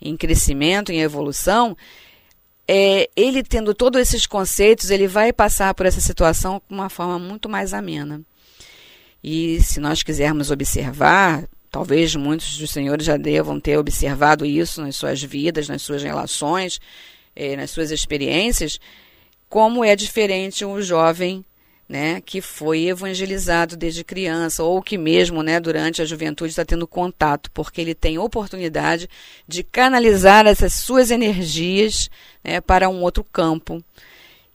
em 0.01 0.18
crescimento, 0.18 0.92
em 0.92 1.01
evolução, 1.01 1.77
é, 2.67 3.10
ele 3.15 3.43
tendo 3.43 3.74
todos 3.74 4.01
esses 4.01 4.25
conceitos, 4.25 4.89
ele 4.89 5.07
vai 5.07 5.31
passar 5.31 5.74
por 5.74 5.86
essa 5.86 6.01
situação 6.01 6.60
com 6.60 6.74
uma 6.74 6.89
forma 6.89 7.19
muito 7.19 7.48
mais 7.48 7.74
amena. 7.74 8.22
E 9.24 9.62
se 9.62 9.79
nós 9.79 10.03
quisermos 10.03 10.51
observar, 10.51 11.48
talvez 11.72 12.15
muitos 12.15 12.57
dos 12.57 12.72
senhores 12.72 13.05
já 13.05 13.17
devam 13.17 13.60
ter 13.60 13.77
observado 13.77 14.45
isso 14.45 14.81
nas 14.81 14.95
suas 14.95 15.22
vidas, 15.22 15.67
nas 15.67 15.81
suas 15.81 16.03
relações, 16.03 16.79
é, 17.36 17.55
nas 17.55 17.72
suas 17.72 17.91
experiências, 17.91 18.79
como 19.50 19.84
é 19.84 19.95
diferente 19.95 20.65
um 20.65 20.81
jovem 20.81 21.45
né, 21.88 22.20
que 22.22 22.42
foi 22.42 22.88
evangelizado 22.88 23.77
desde 23.77 24.04
criança, 24.04 24.63
ou 24.63 24.82
que 24.82 24.98
mesmo 24.98 25.44
né, 25.44 25.60
durante 25.60 26.01
a 26.01 26.06
juventude 26.06 26.50
está 26.50 26.65
tendo 26.65 26.88
contato, 26.88 27.51
porque 27.51 27.80
ele 27.80 27.94
tem 27.94 28.18
oportunidade 28.18 29.08
de 29.48 29.63
canalizar 29.63 30.48
essas 30.48 30.74
suas 30.74 31.12
energias 31.12 32.10
né, 32.44 32.60
para 32.60 32.89
um 32.89 33.01
outro 33.01 33.24
campo. 33.24 33.84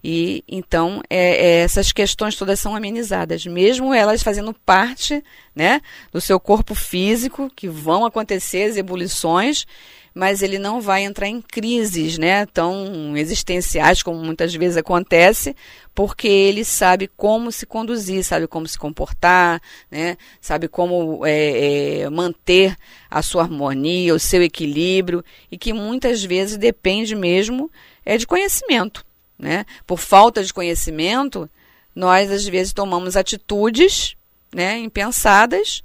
E 0.02 0.42
então 0.48 1.02
é, 1.10 1.18
é, 1.18 1.60
essas 1.60 1.92
questões 1.92 2.34
todas 2.34 2.58
são 2.58 2.74
amenizadas, 2.74 3.44
mesmo 3.44 3.92
elas 3.92 4.22
fazendo 4.22 4.54
parte 4.54 5.22
né, 5.54 5.82
do 6.10 6.20
seu 6.22 6.40
corpo 6.40 6.74
físico, 6.74 7.50
que 7.54 7.68
vão 7.68 8.06
acontecer 8.06 8.70
as 8.70 8.78
ebulições, 8.78 9.66
mas 10.14 10.42
ele 10.42 10.58
não 10.58 10.80
vai 10.80 11.04
entrar 11.04 11.28
em 11.28 11.40
crises 11.40 12.18
né, 12.18 12.46
tão 12.46 13.16
existenciais 13.16 14.02
como 14.02 14.18
muitas 14.18 14.54
vezes 14.54 14.76
acontece, 14.76 15.54
porque 15.94 16.28
ele 16.28 16.64
sabe 16.64 17.08
como 17.16 17.52
se 17.52 17.66
conduzir, 17.66 18.24
sabe 18.24 18.46
como 18.46 18.66
se 18.66 18.78
comportar, 18.78 19.60
né, 19.90 20.16
sabe 20.40 20.68
como 20.68 21.24
é, 21.24 22.00
é, 22.02 22.10
manter 22.10 22.76
a 23.10 23.22
sua 23.22 23.42
harmonia, 23.42 24.14
o 24.14 24.18
seu 24.18 24.42
equilíbrio, 24.42 25.24
e 25.50 25.56
que 25.56 25.72
muitas 25.72 26.24
vezes 26.24 26.56
depende 26.56 27.14
mesmo 27.14 27.70
é, 28.04 28.16
de 28.16 28.26
conhecimento. 28.26 29.04
Né? 29.38 29.64
Por 29.86 29.98
falta 29.98 30.44
de 30.44 30.52
conhecimento, 30.52 31.48
nós 31.94 32.30
às 32.30 32.46
vezes 32.46 32.72
tomamos 32.72 33.16
atitudes 33.16 34.16
né, 34.52 34.78
impensadas 34.78 35.82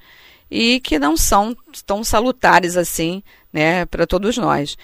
e 0.49 0.79
que 0.79 0.99
não 0.99 1.17
são 1.17 1.55
tão 1.85 2.03
salutares 2.03 2.77
assim 2.77 3.23
né, 3.55 3.85
para 3.85 4.05
todos 4.05 4.37
nós. 4.37 4.77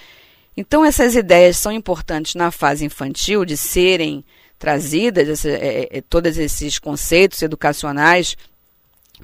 Então, 0.55 0.85
essas 0.85 1.13
ideias 1.13 1.57
são 1.57 1.73
importantes 1.73 2.35
na 2.35 2.51
fase 2.51 2.85
infantil 2.85 3.43
de 3.43 3.57
serem 3.57 4.23
trazidas, 4.57 5.27
essa, 5.27 5.49
é, 5.49 5.89
é, 5.91 6.01
todos 6.01 6.37
esses 6.37 6.79
conceitos 6.79 7.41
educacionais 7.41 8.37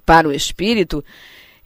para 0.06 0.28
o 0.28 0.34
espírito, 0.34 1.04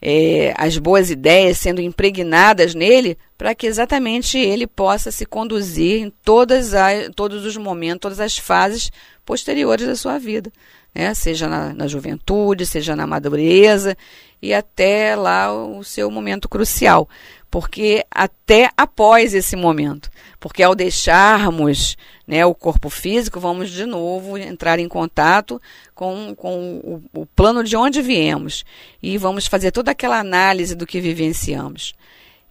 é, 0.00 0.54
as 0.56 0.78
boas 0.78 1.10
ideias 1.10 1.58
sendo 1.58 1.80
impregnadas 1.80 2.72
nele, 2.72 3.18
para 3.36 3.52
que 3.52 3.66
exatamente 3.66 4.38
ele 4.38 4.66
possa 4.68 5.10
se 5.10 5.26
conduzir 5.26 6.02
em 6.02 6.12
todas 6.24 6.74
as, 6.74 7.08
todos 7.16 7.44
os 7.44 7.56
momentos, 7.56 8.00
todas 8.00 8.20
as 8.20 8.38
fases 8.38 8.92
posteriores 9.24 9.86
da 9.86 9.96
sua 9.96 10.18
vida 10.18 10.52
né? 10.94 11.14
seja 11.14 11.48
na, 11.48 11.72
na 11.72 11.86
juventude, 11.86 12.66
seja 12.66 12.94
na 12.94 13.06
madureza 13.06 13.96
e 14.42 14.52
até 14.52 15.14
lá 15.14 15.54
o 15.54 15.84
seu 15.84 16.10
momento 16.10 16.48
crucial. 16.48 17.08
Porque 17.48 18.04
até 18.10 18.70
após 18.76 19.34
esse 19.34 19.54
momento. 19.54 20.10
Porque 20.40 20.62
ao 20.62 20.74
deixarmos 20.74 21.96
né, 22.26 22.44
o 22.44 22.54
corpo 22.54 22.90
físico, 22.90 23.38
vamos 23.38 23.70
de 23.70 23.86
novo 23.86 24.36
entrar 24.36 24.78
em 24.78 24.88
contato 24.88 25.60
com, 25.94 26.34
com 26.34 26.80
o, 27.14 27.20
o 27.20 27.26
plano 27.26 27.62
de 27.62 27.76
onde 27.76 28.02
viemos. 28.02 28.64
E 29.02 29.16
vamos 29.16 29.46
fazer 29.46 29.70
toda 29.70 29.90
aquela 29.92 30.18
análise 30.18 30.74
do 30.74 30.86
que 30.86 31.00
vivenciamos. 31.00 31.94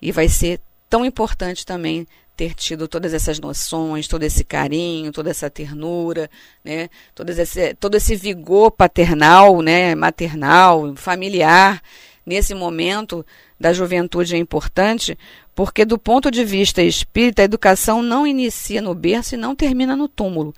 E 0.02 0.12
vai 0.12 0.30
ser 0.30 0.62
tão 0.90 1.04
importante 1.04 1.66
também 1.66 2.08
ter 2.36 2.54
tido 2.54 2.88
todas 2.88 3.14
essas 3.14 3.40
noções, 3.40 4.08
todo 4.08 4.24
esse 4.24 4.44
carinho, 4.44 5.12
toda 5.12 5.30
essa 5.30 5.50
ternura, 5.50 6.30
né? 6.64 6.90
todo, 7.14 7.30
esse, 7.30 7.74
todo 7.76 7.96
esse 7.96 8.16
vigor 8.16 8.72
paternal, 8.72 9.62
né? 9.62 9.94
maternal, 9.96 10.96
familiar, 10.96 11.82
nesse 12.26 12.54
momento 12.54 13.26
da 13.60 13.74
juventude 13.74 14.36
é 14.36 14.38
importante, 14.38 15.18
porque 15.54 15.86
do 15.86 15.98
ponto 15.98 16.32
de 16.32 16.44
vista 16.44 16.82
espírita, 16.82 17.42
a 17.42 17.46
educação 17.46 18.02
não 18.02 18.26
inicia 18.26 18.82
no 18.82 18.96
berço 18.96 19.36
e 19.36 19.38
não 19.38 19.56
termina 19.56 19.96
no 19.96 20.08
túmulo. 20.08 20.54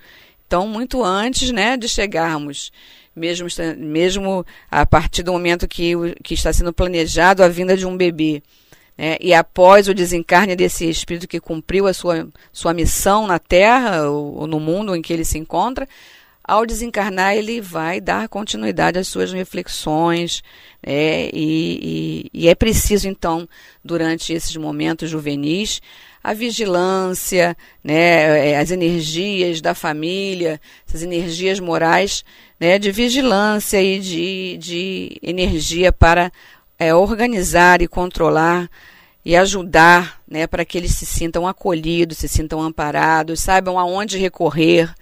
Então, 0.46 0.66
muito 0.68 1.02
antes 1.02 1.50
né, 1.50 1.76
de 1.76 1.88
chegarmos, 1.88 2.70
mesmo, 3.14 3.48
mesmo 3.76 4.46
a 4.70 4.86
partir 4.86 5.22
do 5.22 5.32
momento 5.32 5.68
que, 5.68 5.92
que 6.22 6.34
está 6.34 6.52
sendo 6.52 6.72
planejado 6.72 7.42
a 7.42 7.48
vinda 7.48 7.76
de 7.76 7.86
um 7.86 7.96
bebê, 7.96 8.42
né? 8.96 9.16
E 9.20 9.34
após 9.34 9.88
o 9.88 9.94
desencarne 9.94 10.54
desse 10.54 10.88
espírito 10.88 11.28
que 11.28 11.40
cumpriu 11.40 11.86
a 11.86 11.92
sua, 11.92 12.28
sua 12.52 12.72
missão 12.72 13.26
na 13.26 13.38
Terra 13.38 14.08
ou, 14.08 14.40
ou 14.40 14.46
no 14.46 14.60
mundo 14.60 14.94
em 14.94 15.02
que 15.02 15.12
ele 15.12 15.24
se 15.24 15.38
encontra, 15.38 15.88
ao 16.42 16.66
desencarnar 16.66 17.34
ele 17.34 17.60
vai 17.60 18.00
dar 18.00 18.28
continuidade 18.28 18.98
às 18.98 19.08
suas 19.08 19.32
reflexões 19.32 20.42
né? 20.86 21.30
e, 21.32 22.30
e, 22.32 22.42
e 22.42 22.48
é 22.48 22.54
preciso 22.54 23.08
então 23.08 23.48
durante 23.82 24.32
esses 24.32 24.54
momentos 24.54 25.08
juvenis 25.08 25.80
a 26.24 26.32
vigilância, 26.32 27.54
né, 27.82 28.52
é, 28.52 28.58
as 28.58 28.70
energias 28.70 29.60
da 29.60 29.74
família, 29.74 30.58
essas 30.88 31.02
energias 31.02 31.60
morais, 31.60 32.24
né, 32.58 32.78
de 32.78 32.90
vigilância 32.90 33.82
e 33.82 33.98
de, 33.98 34.56
de 34.56 35.18
energia 35.22 35.92
para 35.92 36.32
é, 36.84 36.94
organizar 36.94 37.82
e 37.82 37.88
controlar 37.88 38.70
e 39.24 39.34
ajudar 39.34 40.20
né, 40.28 40.46
para 40.46 40.64
que 40.64 40.76
eles 40.76 40.92
se 40.92 41.06
sintam 41.06 41.46
acolhidos, 41.46 42.18
se 42.18 42.28
sintam 42.28 42.60
amparados, 42.60 43.40
saibam 43.40 43.78
aonde 43.78 44.18
recorrer. 44.18 44.92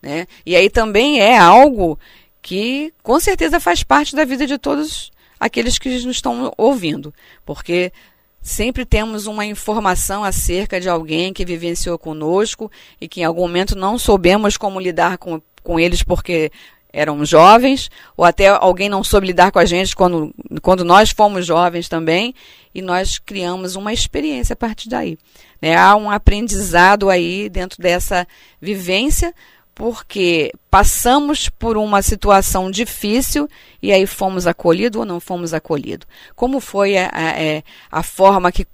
Né? 0.00 0.26
E 0.46 0.56
aí 0.56 0.70
também 0.70 1.20
é 1.20 1.36
algo 1.36 1.98
que 2.40 2.94
com 3.02 3.20
certeza 3.20 3.60
faz 3.60 3.82
parte 3.82 4.16
da 4.16 4.24
vida 4.24 4.46
de 4.46 4.56
todos 4.56 5.10
aqueles 5.38 5.78
que 5.78 5.90
nos 5.90 6.16
estão 6.16 6.52
ouvindo, 6.56 7.12
porque 7.44 7.92
sempre 8.40 8.86
temos 8.86 9.26
uma 9.26 9.44
informação 9.44 10.24
acerca 10.24 10.80
de 10.80 10.88
alguém 10.88 11.32
que 11.32 11.44
vivenciou 11.44 11.98
conosco 11.98 12.70
e 13.00 13.06
que 13.06 13.20
em 13.20 13.24
algum 13.24 13.42
momento 13.42 13.76
não 13.76 13.98
soubemos 13.98 14.56
como 14.56 14.80
lidar 14.80 15.18
com, 15.18 15.42
com 15.62 15.78
eles 15.78 16.02
porque 16.02 16.50
eram 16.98 17.24
jovens, 17.24 17.90
ou 18.16 18.24
até 18.24 18.48
alguém 18.48 18.88
não 18.88 19.04
soube 19.04 19.28
lidar 19.28 19.52
com 19.52 19.58
a 19.58 19.64
gente 19.64 19.94
quando, 19.94 20.34
quando 20.60 20.84
nós 20.84 21.10
fomos 21.10 21.46
jovens 21.46 21.88
também, 21.88 22.34
e 22.74 22.82
nós 22.82 23.18
criamos 23.18 23.76
uma 23.76 23.92
experiência 23.92 24.52
a 24.52 24.56
partir 24.56 24.88
daí. 24.88 25.16
Né? 25.60 25.76
Há 25.76 25.96
um 25.96 26.10
aprendizado 26.10 27.08
aí 27.08 27.48
dentro 27.48 27.80
dessa 27.80 28.26
vivência, 28.60 29.34
porque 29.74 30.52
passamos 30.68 31.48
por 31.48 31.76
uma 31.76 32.02
situação 32.02 32.68
difícil 32.68 33.48
e 33.80 33.92
aí 33.92 34.06
fomos 34.06 34.46
acolhidos 34.46 34.98
ou 34.98 35.06
não 35.06 35.20
fomos 35.20 35.54
acolhidos. 35.54 36.06
Como 36.34 36.58
foi 36.58 36.98
a, 36.98 37.08
a, 37.12 37.40
é, 37.40 37.62
a 37.90 38.02
forma 38.02 38.50
que 38.50 38.66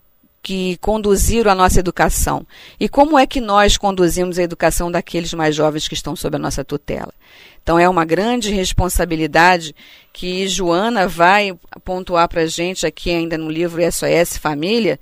que 0.44 0.76
conduziram 0.76 1.50
a 1.50 1.54
nossa 1.54 1.80
educação. 1.80 2.46
E 2.78 2.87
como 2.87 3.18
é 3.18 3.26
que 3.26 3.40
nós 3.40 3.78
conduzimos 3.78 4.38
a 4.38 4.42
educação 4.42 4.92
daqueles 4.92 5.33
mais 5.33 5.57
jovens 5.57 5.88
que 5.88 5.94
estão 5.94 6.14
sob 6.14 6.37
a 6.37 6.38
nossa 6.38 6.62
tutela? 6.62 7.14
Então 7.62 7.78
é 7.78 7.88
uma 7.88 8.04
grande 8.04 8.52
responsabilidade 8.52 9.74
que 10.12 10.46
Joana 10.46 11.09
vai 11.09 11.59
pontuar 11.83 12.28
para 12.28 12.42
a 12.42 12.46
gente 12.46 12.87
aqui 12.87 13.11
ainda 13.11 13.38
no 13.38 13.50
livro 13.50 13.80
SOS 13.90 14.37
Família, 14.37 15.00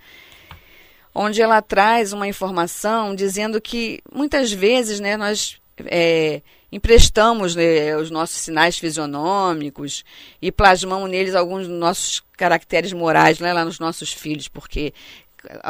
onde 1.12 1.42
ela 1.42 1.60
traz 1.60 2.12
uma 2.12 2.28
informação 2.28 3.12
dizendo 3.12 3.60
que 3.60 4.00
muitas 4.14 4.52
vezes 4.52 5.00
né, 5.00 5.16
nós 5.16 5.60
é, 5.86 6.40
emprestamos 6.72 7.54
né, 7.54 7.96
os 7.96 8.10
nossos 8.10 8.38
sinais 8.38 8.78
fisionômicos 8.78 10.04
e 10.40 10.50
plasmamos 10.50 11.10
neles 11.10 11.34
alguns 11.34 11.66
dos 11.66 11.78
nossos 11.78 12.22
caracteres 12.36 12.92
morais 12.94 13.38
né, 13.38 13.52
lá 13.52 13.64
nos 13.64 13.78
nossos 13.78 14.12
filhos, 14.12 14.48
porque 14.48 14.94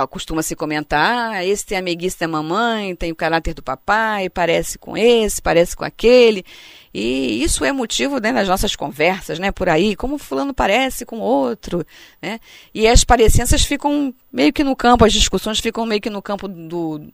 costuma 0.08 0.42
se 0.42 0.54
comentar, 0.54 1.32
ah, 1.32 1.44
esse 1.44 1.64
tem 1.64 1.78
a 1.78 1.82
da 2.18 2.28
mamãe, 2.28 2.94
tem 2.94 3.12
o 3.12 3.16
caráter 3.16 3.54
do 3.54 3.62
papai, 3.62 4.28
parece 4.28 4.78
com 4.78 4.96
esse, 4.96 5.40
parece 5.40 5.76
com 5.76 5.84
aquele. 5.84 6.44
E 6.92 7.42
isso 7.42 7.64
é 7.64 7.72
motivo 7.72 8.18
né, 8.18 8.32
nas 8.32 8.48
nossas 8.48 8.76
conversas, 8.76 9.38
né, 9.38 9.50
por 9.50 9.68
aí, 9.68 9.96
como 9.96 10.18
fulano 10.18 10.52
parece 10.52 11.06
com 11.06 11.18
outro, 11.18 11.86
né? 12.20 12.38
E 12.74 12.86
as 12.86 13.02
parecenças 13.02 13.64
ficam 13.64 14.14
meio 14.30 14.52
que 14.52 14.62
no 14.62 14.76
campo, 14.76 15.04
as 15.04 15.12
discussões 15.12 15.58
ficam 15.58 15.86
meio 15.86 16.00
que 16.00 16.10
no 16.10 16.20
campo 16.20 16.46
do, 16.48 17.08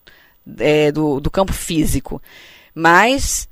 é, 0.59 0.91
do, 0.91 1.21
do 1.21 1.31
campo 1.31 1.53
físico. 1.53 2.21
Mas 2.75 3.49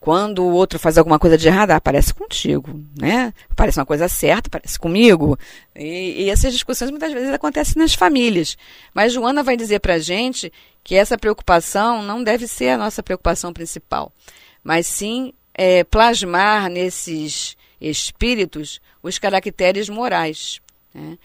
quando 0.00 0.44
o 0.44 0.52
outro 0.52 0.78
faz 0.78 0.96
alguma 0.96 1.18
coisa 1.18 1.36
de 1.36 1.48
errado, 1.48 1.72
ah, 1.72 1.80
parece 1.80 2.14
contigo, 2.14 2.80
né? 2.96 3.32
Parece 3.56 3.80
uma 3.80 3.86
coisa 3.86 4.08
certa, 4.08 4.48
parece 4.48 4.78
comigo. 4.78 5.36
E, 5.74 6.24
e 6.24 6.30
essas 6.30 6.52
discussões 6.52 6.90
muitas 6.90 7.12
vezes 7.12 7.30
acontecem 7.30 7.82
nas 7.82 7.94
famílias. 7.94 8.56
Mas 8.94 9.12
Joana 9.12 9.42
vai 9.42 9.56
dizer 9.56 9.80
para 9.80 9.94
a 9.94 9.98
gente 9.98 10.52
que 10.84 10.94
essa 10.94 11.18
preocupação 11.18 12.02
não 12.02 12.22
deve 12.22 12.46
ser 12.46 12.70
a 12.70 12.78
nossa 12.78 13.02
preocupação 13.02 13.52
principal, 13.52 14.12
mas 14.62 14.86
sim 14.86 15.32
é, 15.52 15.82
plasmar 15.82 16.70
nesses 16.70 17.56
espíritos 17.80 18.80
os 19.02 19.18
caracteres 19.18 19.88
morais. 19.88 20.60
Né? 20.94 21.18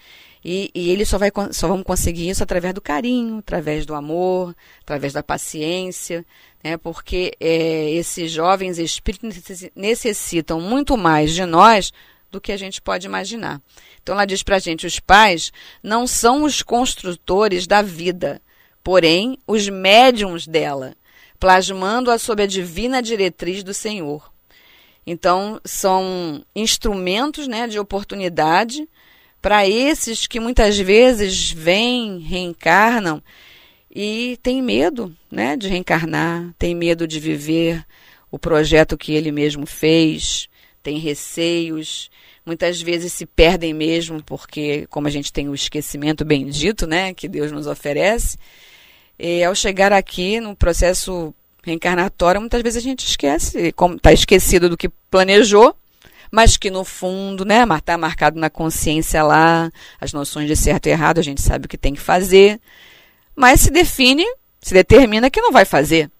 E, 0.44 0.70
e 0.74 0.90
ele 0.90 1.06
só, 1.06 1.16
vai, 1.16 1.30
só 1.52 1.68
vamos 1.68 1.84
conseguir 1.84 2.28
isso 2.28 2.42
através 2.42 2.74
do 2.74 2.80
carinho, 2.80 3.38
através 3.38 3.86
do 3.86 3.94
amor, 3.94 4.54
através 4.82 5.12
da 5.12 5.22
paciência, 5.22 6.26
né? 6.64 6.78
porque 6.78 7.32
é, 7.38 7.90
esses 7.90 8.32
jovens 8.32 8.78
espíritos 8.78 9.68
necessitam 9.76 10.58
muito 10.58 10.96
mais 10.96 11.34
de 11.34 11.44
nós 11.44 11.92
do 12.30 12.40
que 12.40 12.50
a 12.50 12.56
gente 12.56 12.80
pode 12.80 13.06
imaginar. 13.06 13.60
Então 14.02 14.14
ela 14.14 14.24
diz 14.24 14.42
para 14.42 14.56
a 14.56 14.58
gente: 14.58 14.86
os 14.86 14.98
pais 14.98 15.52
não 15.82 16.06
são 16.06 16.42
os 16.42 16.62
construtores 16.62 17.66
da 17.66 17.82
vida, 17.82 18.40
porém 18.82 19.38
os 19.46 19.68
médiums 19.68 20.46
dela, 20.46 20.96
plasmando-a 21.38 22.18
sob 22.18 22.42
a 22.42 22.46
divina 22.46 23.02
diretriz 23.02 23.62
do 23.62 23.74
Senhor. 23.74 24.32
Então 25.06 25.60
são 25.64 26.42
instrumentos 26.56 27.46
né, 27.46 27.68
de 27.68 27.78
oportunidade 27.78 28.88
para 29.40 29.68
esses 29.68 30.26
que 30.26 30.40
muitas 30.40 30.78
vezes 30.78 31.50
vêm, 31.50 32.18
reencarnam 32.20 33.22
e 33.94 34.38
tem 34.42 34.60
medo, 34.60 35.14
né, 35.30 35.56
de 35.56 35.68
reencarnar, 35.68 36.52
tem 36.58 36.74
medo 36.74 37.06
de 37.06 37.20
viver 37.20 37.84
o 38.30 38.38
projeto 38.38 38.98
que 38.98 39.12
ele 39.12 39.30
mesmo 39.30 39.64
fez, 39.64 40.48
tem 40.82 40.98
receios, 40.98 42.10
muitas 42.44 42.82
vezes 42.82 43.12
se 43.12 43.24
perdem 43.24 43.72
mesmo 43.72 44.20
porque, 44.24 44.86
como 44.90 45.06
a 45.06 45.10
gente 45.10 45.32
tem 45.32 45.48
o 45.48 45.54
esquecimento 45.54 46.24
bendito, 46.24 46.86
né, 46.86 47.14
que 47.14 47.28
Deus 47.28 47.52
nos 47.52 47.68
oferece, 47.68 48.36
e 49.16 49.44
ao 49.44 49.54
chegar 49.54 49.92
aqui 49.92 50.40
no 50.40 50.56
processo 50.56 51.32
reencarnatório, 51.62 52.40
muitas 52.40 52.60
vezes 52.62 52.78
a 52.78 52.86
gente 52.86 53.06
esquece, 53.06 53.72
está 53.96 54.12
esquecido 54.12 54.68
do 54.68 54.76
que 54.76 54.88
planejou, 55.08 55.74
mas 56.32 56.56
que 56.56 56.68
no 56.68 56.84
fundo, 56.84 57.44
né, 57.44 57.64
está 57.78 57.96
marcado 57.96 58.40
na 58.40 58.50
consciência 58.50 59.22
lá, 59.22 59.70
as 60.00 60.12
noções 60.12 60.48
de 60.48 60.56
certo 60.56 60.88
e 60.88 60.90
errado, 60.90 61.20
a 61.20 61.22
gente 61.22 61.40
sabe 61.40 61.66
o 61.66 61.68
que 61.68 61.78
tem 61.78 61.94
que 61.94 62.00
fazer, 62.00 62.60
mas 63.34 63.60
se 63.60 63.70
define, 63.70 64.24
se 64.60 64.74
determina 64.74 65.30
que 65.30 65.40
não 65.40 65.52
vai 65.52 65.64
fazer. 65.64 66.10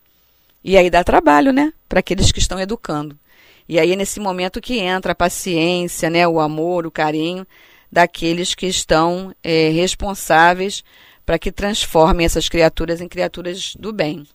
E 0.63 0.77
aí 0.77 0.89
dá 0.89 1.05
trabalho, 1.05 1.53
né, 1.53 1.73
para 1.89 2.01
aqueles 2.01 2.33
que 2.33 2.39
estão 2.39 2.59
educando. 2.59 3.19
E 3.69 3.79
aí 3.79 3.93
é 3.93 3.97
nesse 3.97 4.21
momento 4.21 4.61
que 4.61 4.79
entra 4.79 5.13
a 5.13 5.15
paciência, 5.15 6.11
né, 6.11 6.27
o 6.27 6.41
amor, 6.41 6.87
o 6.87 6.91
carinho 6.91 7.47
daqueles 7.91 8.55
que 8.55 8.67
estão 8.67 9.35
é, 9.43 9.69
responsáveis 9.71 10.83
para 11.25 11.39
que 11.39 11.53
transformem 11.53 12.27
essas 12.27 12.49
criaturas 12.49 13.01
em 13.01 13.09
criaturas 13.09 13.75
do 13.79 13.93
bem. 13.93 14.27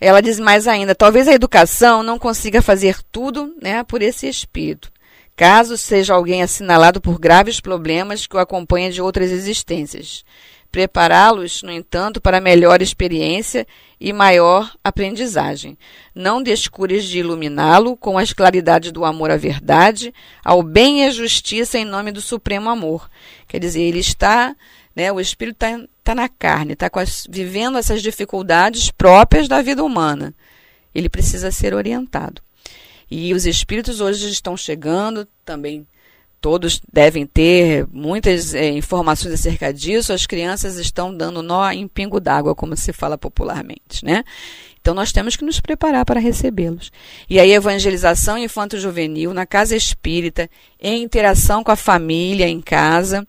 Ela 0.00 0.22
diz 0.22 0.38
mais 0.38 0.66
ainda: 0.66 0.94
talvez 0.94 1.28
a 1.28 1.34
educação 1.34 2.02
não 2.02 2.18
consiga 2.18 2.62
fazer 2.62 2.98
tudo 3.10 3.54
né, 3.60 3.82
por 3.84 4.00
esse 4.00 4.26
espírito, 4.26 4.90
caso 5.36 5.76
seja 5.76 6.14
alguém 6.14 6.42
assinalado 6.42 7.00
por 7.00 7.18
graves 7.18 7.60
problemas 7.60 8.26
que 8.26 8.36
o 8.36 8.38
acompanha 8.38 8.90
de 8.90 9.02
outras 9.02 9.30
existências 9.30 10.24
prepará-los, 10.70 11.62
no 11.62 11.72
entanto, 11.72 12.20
para 12.20 12.40
melhor 12.40 12.80
experiência 12.80 13.66
e 14.00 14.12
maior 14.12 14.72
aprendizagem. 14.82 15.76
Não 16.14 16.42
descures 16.42 17.04
de 17.04 17.18
iluminá-lo 17.18 17.96
com 17.96 18.16
as 18.16 18.32
claridades 18.32 18.92
do 18.92 19.04
amor 19.04 19.30
à 19.30 19.36
verdade, 19.36 20.14
ao 20.44 20.62
bem 20.62 21.02
e 21.02 21.06
à 21.06 21.10
justiça 21.10 21.78
em 21.78 21.84
nome 21.84 22.12
do 22.12 22.20
supremo 22.20 22.70
amor. 22.70 23.10
Quer 23.48 23.58
dizer, 23.58 23.82
ele 23.82 23.98
está, 23.98 24.54
né, 24.94 25.12
o 25.12 25.20
espírito 25.20 25.56
está 25.56 25.86
tá 26.02 26.14
na 26.14 26.28
carne, 26.28 26.72
está 26.72 26.90
vivendo 27.28 27.76
essas 27.76 28.00
dificuldades 28.00 28.90
próprias 28.90 29.48
da 29.48 29.60
vida 29.60 29.84
humana. 29.84 30.34
Ele 30.94 31.08
precisa 31.08 31.50
ser 31.50 31.74
orientado. 31.74 32.42
E 33.10 33.34
os 33.34 33.44
espíritos 33.44 34.00
hoje 34.00 34.30
estão 34.30 34.56
chegando 34.56 35.26
também 35.44 35.86
todos 36.40 36.80
devem 36.90 37.26
ter 37.26 37.86
muitas 37.92 38.54
é, 38.54 38.70
informações 38.70 39.34
acerca 39.34 39.72
disso. 39.72 40.12
As 40.12 40.26
crianças 40.26 40.76
estão 40.76 41.14
dando 41.14 41.42
nó 41.42 41.70
em 41.70 41.86
pingo 41.86 42.18
d'água, 42.18 42.54
como 42.54 42.76
se 42.76 42.92
fala 42.92 43.18
popularmente, 43.18 44.04
né? 44.04 44.24
Então 44.80 44.94
nós 44.94 45.12
temos 45.12 45.36
que 45.36 45.44
nos 45.44 45.60
preparar 45.60 46.06
para 46.06 46.18
recebê-los. 46.18 46.90
E 47.28 47.38
aí 47.38 47.52
evangelização 47.52 48.38
infanto-juvenil 48.38 49.34
na 49.34 49.44
casa 49.44 49.76
espírita, 49.76 50.48
em 50.80 51.02
interação 51.02 51.62
com 51.62 51.70
a 51.70 51.76
família 51.76 52.48
em 52.48 52.62
casa, 52.62 53.26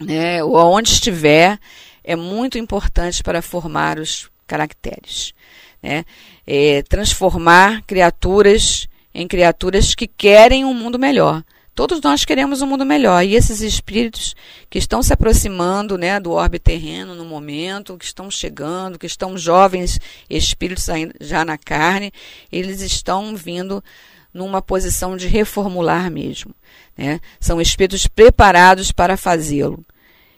né, 0.00 0.42
ou 0.42 0.56
aonde 0.56 0.92
estiver, 0.92 1.58
é 2.02 2.16
muito 2.16 2.56
importante 2.56 3.22
para 3.22 3.42
formar 3.42 3.98
os 3.98 4.30
caracteres, 4.46 5.34
né? 5.82 6.04
É, 6.46 6.82
transformar 6.82 7.82
criaturas 7.82 8.88
em 9.14 9.28
criaturas 9.28 9.94
que 9.94 10.06
querem 10.06 10.64
um 10.64 10.72
mundo 10.72 10.98
melhor 10.98 11.44
Todos 11.80 11.98
nós 12.02 12.26
queremos 12.26 12.60
um 12.60 12.66
mundo 12.66 12.84
melhor. 12.84 13.24
E 13.24 13.34
esses 13.34 13.62
espíritos 13.62 14.36
que 14.68 14.78
estão 14.78 15.02
se 15.02 15.14
aproximando 15.14 15.96
né, 15.96 16.20
do 16.20 16.30
orbe 16.30 16.58
terreno 16.58 17.14
no 17.14 17.24
momento, 17.24 17.96
que 17.96 18.04
estão 18.04 18.30
chegando, 18.30 18.98
que 18.98 19.06
estão 19.06 19.38
jovens 19.38 19.98
espíritos 20.28 20.88
já 21.22 21.42
na 21.42 21.56
carne, 21.56 22.12
eles 22.52 22.82
estão 22.82 23.34
vindo 23.34 23.82
numa 24.30 24.60
posição 24.60 25.16
de 25.16 25.26
reformular 25.26 26.10
mesmo. 26.10 26.54
Né? 26.94 27.18
São 27.40 27.58
espíritos 27.58 28.06
preparados 28.06 28.92
para 28.92 29.16
fazê-lo. 29.16 29.82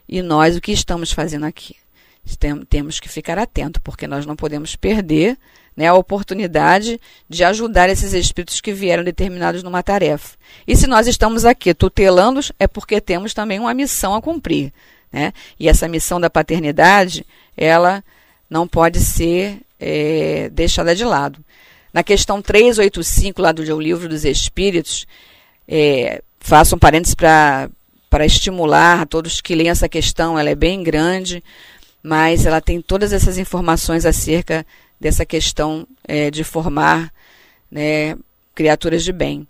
E 0.08 0.22
nós, 0.22 0.56
o 0.56 0.60
que 0.60 0.70
estamos 0.70 1.10
fazendo 1.10 1.44
aqui? 1.44 1.74
Temos 2.68 3.00
que 3.00 3.08
ficar 3.08 3.36
atento, 3.36 3.82
porque 3.82 4.06
nós 4.06 4.24
não 4.24 4.36
podemos 4.36 4.76
perder 4.76 5.36
né, 5.76 5.86
a 5.86 5.94
oportunidade 5.94 7.00
de 7.28 7.44
ajudar 7.44 7.88
esses 7.88 8.12
espíritos 8.12 8.60
que 8.60 8.72
vieram 8.72 9.02
determinados 9.02 9.62
numa 9.62 9.82
tarefa. 9.82 10.36
E 10.66 10.76
se 10.76 10.86
nós 10.86 11.06
estamos 11.06 11.44
aqui 11.44 11.72
tutelando-os, 11.72 12.52
é 12.58 12.66
porque 12.66 13.00
temos 13.00 13.32
também 13.32 13.58
uma 13.58 13.74
missão 13.74 14.14
a 14.14 14.22
cumprir. 14.22 14.72
Né? 15.12 15.32
E 15.58 15.68
essa 15.68 15.88
missão 15.88 16.20
da 16.20 16.30
paternidade, 16.30 17.26
ela 17.56 18.04
não 18.48 18.68
pode 18.68 19.00
ser 19.00 19.60
é, 19.80 20.50
deixada 20.50 20.94
de 20.94 21.04
lado. 21.04 21.38
Na 21.92 22.02
questão 22.02 22.40
385, 22.40 23.42
lá 23.42 23.52
do 23.52 23.62
Livro 23.80 24.08
dos 24.08 24.24
Espíritos, 24.24 25.06
é, 25.68 26.22
faço 26.40 26.74
um 26.74 26.78
parênteses 26.78 27.14
para 27.14 27.70
estimular 28.24 29.02
a 29.02 29.06
todos 29.06 29.40
que 29.40 29.54
leem 29.54 29.68
essa 29.68 29.88
questão, 29.88 30.38
ela 30.38 30.50
é 30.50 30.54
bem 30.54 30.82
grande, 30.82 31.42
mas 32.02 32.46
ela 32.46 32.60
tem 32.60 32.80
todas 32.80 33.12
essas 33.12 33.38
informações 33.38 34.06
acerca 34.06 34.66
dessa 35.02 35.26
questão 35.26 35.86
é, 36.06 36.30
de 36.30 36.44
formar 36.44 37.12
né, 37.70 38.16
criaturas 38.54 39.04
de 39.04 39.12
bem. 39.12 39.46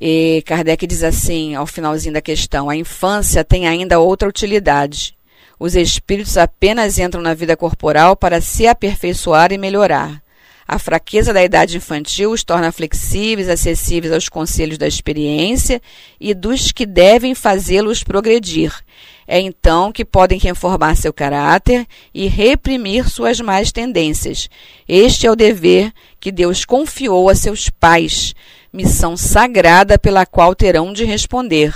E 0.00 0.42
Kardec 0.46 0.86
diz 0.86 1.02
assim, 1.02 1.54
ao 1.54 1.66
finalzinho 1.66 2.14
da 2.14 2.22
questão: 2.22 2.70
a 2.70 2.76
infância 2.76 3.44
tem 3.44 3.66
ainda 3.66 3.98
outra 3.98 4.28
utilidade. 4.28 5.14
Os 5.58 5.74
espíritos 5.74 6.38
apenas 6.38 6.98
entram 6.98 7.20
na 7.20 7.34
vida 7.34 7.54
corporal 7.56 8.16
para 8.16 8.40
se 8.40 8.66
aperfeiçoar 8.66 9.52
e 9.52 9.58
melhorar. 9.58 10.22
A 10.66 10.78
fraqueza 10.78 11.32
da 11.32 11.42
idade 11.42 11.76
infantil 11.76 12.30
os 12.30 12.44
torna 12.44 12.70
flexíveis, 12.70 13.48
acessíveis 13.48 14.12
aos 14.12 14.28
conselhos 14.28 14.78
da 14.78 14.86
experiência 14.86 15.82
e 16.18 16.32
dos 16.32 16.70
que 16.70 16.86
devem 16.86 17.34
fazê-los 17.34 18.04
progredir. 18.04 18.72
É 19.32 19.38
então 19.38 19.92
que 19.92 20.04
podem 20.04 20.40
reformar 20.40 20.96
seu 20.96 21.12
caráter 21.12 21.86
e 22.12 22.26
reprimir 22.26 23.08
suas 23.08 23.40
más 23.40 23.70
tendências. 23.70 24.50
Este 24.88 25.24
é 25.24 25.30
o 25.30 25.36
dever 25.36 25.92
que 26.18 26.32
Deus 26.32 26.64
confiou 26.64 27.28
a 27.28 27.34
seus 27.36 27.70
pais, 27.70 28.34
missão 28.72 29.16
sagrada 29.16 29.96
pela 29.96 30.26
qual 30.26 30.52
terão 30.52 30.92
de 30.92 31.04
responder. 31.04 31.72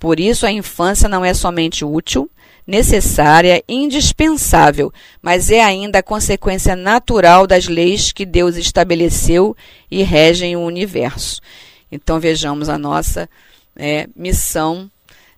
Por 0.00 0.18
isso, 0.18 0.44
a 0.44 0.50
infância 0.50 1.08
não 1.08 1.24
é 1.24 1.32
somente 1.32 1.84
útil, 1.84 2.28
necessária, 2.66 3.62
indispensável, 3.68 4.92
mas 5.22 5.48
é 5.48 5.62
ainda 5.62 6.00
a 6.00 6.02
consequência 6.02 6.74
natural 6.74 7.46
das 7.46 7.68
leis 7.68 8.10
que 8.10 8.26
Deus 8.26 8.56
estabeleceu 8.56 9.56
e 9.88 10.02
regem 10.02 10.56
o 10.56 10.66
universo. 10.66 11.40
Então 11.92 12.18
vejamos 12.18 12.68
a 12.68 12.76
nossa 12.76 13.30
é, 13.76 14.08
missão, 14.16 14.90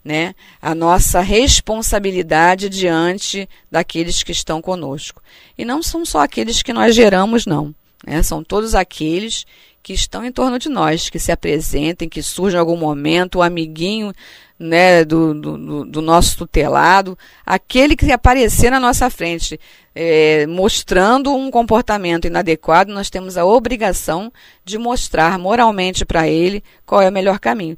né, 0.05 0.35
a 0.61 0.75
nossa 0.75 1.21
responsabilidade 1.21 2.69
diante 2.69 3.49
daqueles 3.71 4.23
que 4.23 4.33
estão 4.33 4.61
conosco. 4.61 5.23
E 5.57 5.65
não 5.65 5.83
são 5.83 6.05
só 6.05 6.21
aqueles 6.21 6.63
que 6.63 6.73
nós 6.73 6.95
geramos, 6.95 7.47
não. 7.47 7.75
Né, 8.05 8.23
são 8.23 8.43
todos 8.43 8.75
aqueles 8.75 9.45
que 9.83 9.93
estão 9.93 10.25
em 10.25 10.31
torno 10.31 10.59
de 10.59 10.69
nós, 10.69 11.11
que 11.11 11.19
se 11.19 11.33
apresentem, 11.33 12.09
que 12.09 12.23
surjam 12.23 12.59
em 12.59 12.61
algum 12.61 12.77
momento, 12.77 13.39
o 13.39 13.43
amiguinho 13.43 14.13
né, 14.59 15.05
do, 15.05 15.35
do, 15.35 15.85
do, 15.85 16.01
nosso 16.01 16.39
tutelado, 16.39 17.19
aquele 17.45 17.97
que 17.97 18.13
aparecer 18.13 18.71
na 18.71 18.79
nossa 18.79 19.11
frente, 19.11 19.59
é, 19.93 20.47
mostrando 20.47 21.35
um 21.35 21.51
comportamento 21.51 22.29
inadequado, 22.29 22.93
nós 22.93 23.11
temos 23.11 23.37
a 23.37 23.45
obrigação 23.45 24.33
de 24.65 24.79
mostrar 24.79 25.37
moralmente 25.37 26.05
para 26.05 26.29
ele 26.29 26.63
qual 26.87 27.03
é 27.03 27.09
o 27.09 27.13
melhor 27.13 27.41
caminho. 27.41 27.77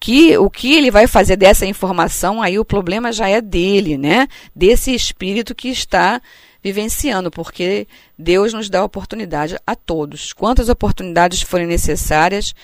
Que, 0.00 0.38
o 0.38 0.48
que 0.48 0.74
ele 0.74 0.90
vai 0.90 1.06
fazer 1.06 1.36
dessa 1.36 1.66
informação, 1.66 2.40
aí 2.40 2.58
o 2.58 2.64
problema 2.64 3.12
já 3.12 3.28
é 3.28 3.40
dele, 3.40 3.98
né? 3.98 4.28
Desse 4.54 4.94
espírito 4.94 5.54
que 5.54 5.68
está 5.68 6.20
vivenciando, 6.62 7.30
porque 7.30 7.86
Deus 8.18 8.52
nos 8.52 8.68
dá 8.68 8.84
oportunidade 8.84 9.56
a 9.66 9.74
todos. 9.74 10.32
Quantas 10.32 10.68
oportunidades 10.68 11.42
forem 11.42 11.66
necessárias, 11.66 12.54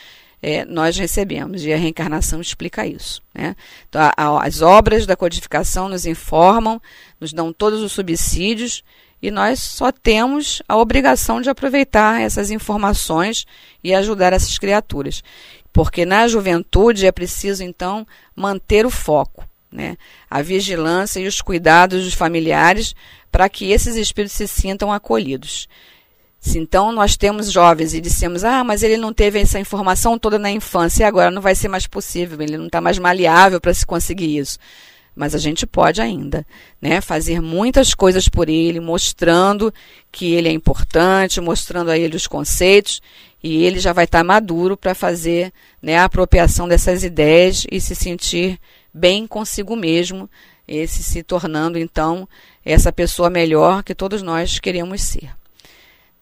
é, 0.42 0.64
nós 0.64 0.96
recebemos, 0.96 1.64
e 1.64 1.72
a 1.72 1.76
reencarnação 1.76 2.40
explica 2.40 2.86
isso. 2.86 3.22
Né? 3.34 3.56
Então, 3.88 4.02
a, 4.02 4.12
a, 4.14 4.46
as 4.46 4.60
obras 4.60 5.06
da 5.06 5.16
codificação 5.16 5.88
nos 5.88 6.04
informam, 6.04 6.80
nos 7.18 7.32
dão 7.32 7.52
todos 7.52 7.80
os 7.80 7.92
subsídios, 7.92 8.84
e 9.22 9.30
nós 9.30 9.58
só 9.58 9.90
temos 9.90 10.62
a 10.68 10.76
obrigação 10.76 11.40
de 11.40 11.48
aproveitar 11.48 12.20
essas 12.20 12.50
informações 12.50 13.46
e 13.82 13.94
ajudar 13.94 14.34
essas 14.34 14.58
criaturas. 14.58 15.22
Porque 15.74 16.06
na 16.06 16.28
juventude 16.28 17.04
é 17.04 17.10
preciso, 17.10 17.64
então, 17.64 18.06
manter 18.34 18.86
o 18.86 18.90
foco. 18.90 19.44
Né? 19.70 19.96
A 20.30 20.40
vigilância 20.40 21.18
e 21.18 21.26
os 21.26 21.42
cuidados 21.42 22.04
dos 22.04 22.14
familiares 22.14 22.94
para 23.30 23.48
que 23.48 23.72
esses 23.72 23.96
espíritos 23.96 24.36
se 24.36 24.46
sintam 24.46 24.92
acolhidos. 24.92 25.68
Se 26.38 26.60
então 26.60 26.92
nós 26.92 27.16
temos 27.16 27.50
jovens 27.50 27.92
e 27.92 28.00
dissemos, 28.00 28.44
ah, 28.44 28.62
mas 28.62 28.84
ele 28.84 28.96
não 28.96 29.12
teve 29.12 29.40
essa 29.40 29.58
informação 29.58 30.16
toda 30.16 30.38
na 30.38 30.50
infância 30.50 31.02
e 31.02 31.06
agora 31.06 31.30
não 31.30 31.42
vai 31.42 31.56
ser 31.56 31.66
mais 31.66 31.88
possível, 31.88 32.40
ele 32.40 32.56
não 32.56 32.66
está 32.66 32.80
mais 32.80 32.96
maleável 32.96 33.60
para 33.60 33.74
se 33.74 33.84
conseguir 33.84 34.38
isso. 34.38 34.60
Mas 35.14 35.34
a 35.34 35.38
gente 35.38 35.66
pode 35.66 36.00
ainda, 36.00 36.44
né, 36.80 37.00
fazer 37.00 37.40
muitas 37.40 37.94
coisas 37.94 38.28
por 38.28 38.48
ele, 38.48 38.80
mostrando 38.80 39.72
que 40.10 40.32
ele 40.32 40.48
é 40.48 40.52
importante, 40.52 41.40
mostrando 41.40 41.90
a 41.90 41.98
ele 41.98 42.16
os 42.16 42.26
conceitos, 42.26 43.00
e 43.42 43.62
ele 43.62 43.78
já 43.78 43.92
vai 43.92 44.06
estar 44.06 44.18
tá 44.18 44.24
maduro 44.24 44.76
para 44.76 44.94
fazer 44.94 45.52
né, 45.80 45.98
a 45.98 46.04
apropriação 46.04 46.66
dessas 46.66 47.04
ideias 47.04 47.66
e 47.70 47.80
se 47.80 47.94
sentir 47.94 48.58
bem 48.92 49.26
consigo 49.26 49.76
mesmo, 49.76 50.28
esse 50.66 51.02
se 51.02 51.22
tornando 51.22 51.78
então 51.78 52.28
essa 52.64 52.90
pessoa 52.90 53.28
melhor 53.28 53.82
que 53.82 53.94
todos 53.94 54.22
nós 54.22 54.58
queremos 54.58 55.02
ser. 55.02 55.30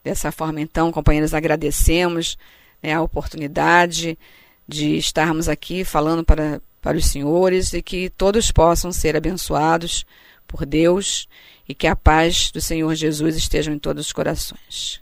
Dessa 0.03 0.33
forma, 0.33 0.61
então, 0.61 0.91
companheiros, 0.91 1.33
agradecemos 1.33 2.37
né, 2.83 2.93
a 2.93 3.03
oportunidade 3.03 4.19
de 4.67 4.97
estarmos 4.97 5.49
aqui 5.49 5.85
falando 5.85 6.25
para, 6.25 6.61
para 6.83 6.99
os 6.99 7.07
senhores 7.07 7.73
e 7.73 7.81
que 7.81 8.11
todos 8.11 8.51
possam 8.51 8.93
ser 8.93 9.17
abençoados 9.17 10.05
por 10.47 10.67
Deus 10.67 11.27
e 11.67 11.75
que 11.75 11.87
a 11.87 11.97
paz 11.97 12.51
do 12.51 12.61
Senhor 12.61 12.95
Jesus 12.95 13.37
esteja 13.37 13.73
em 13.73 13.79
todos 13.79 14.07
os 14.07 14.13
corações. 14.13 15.02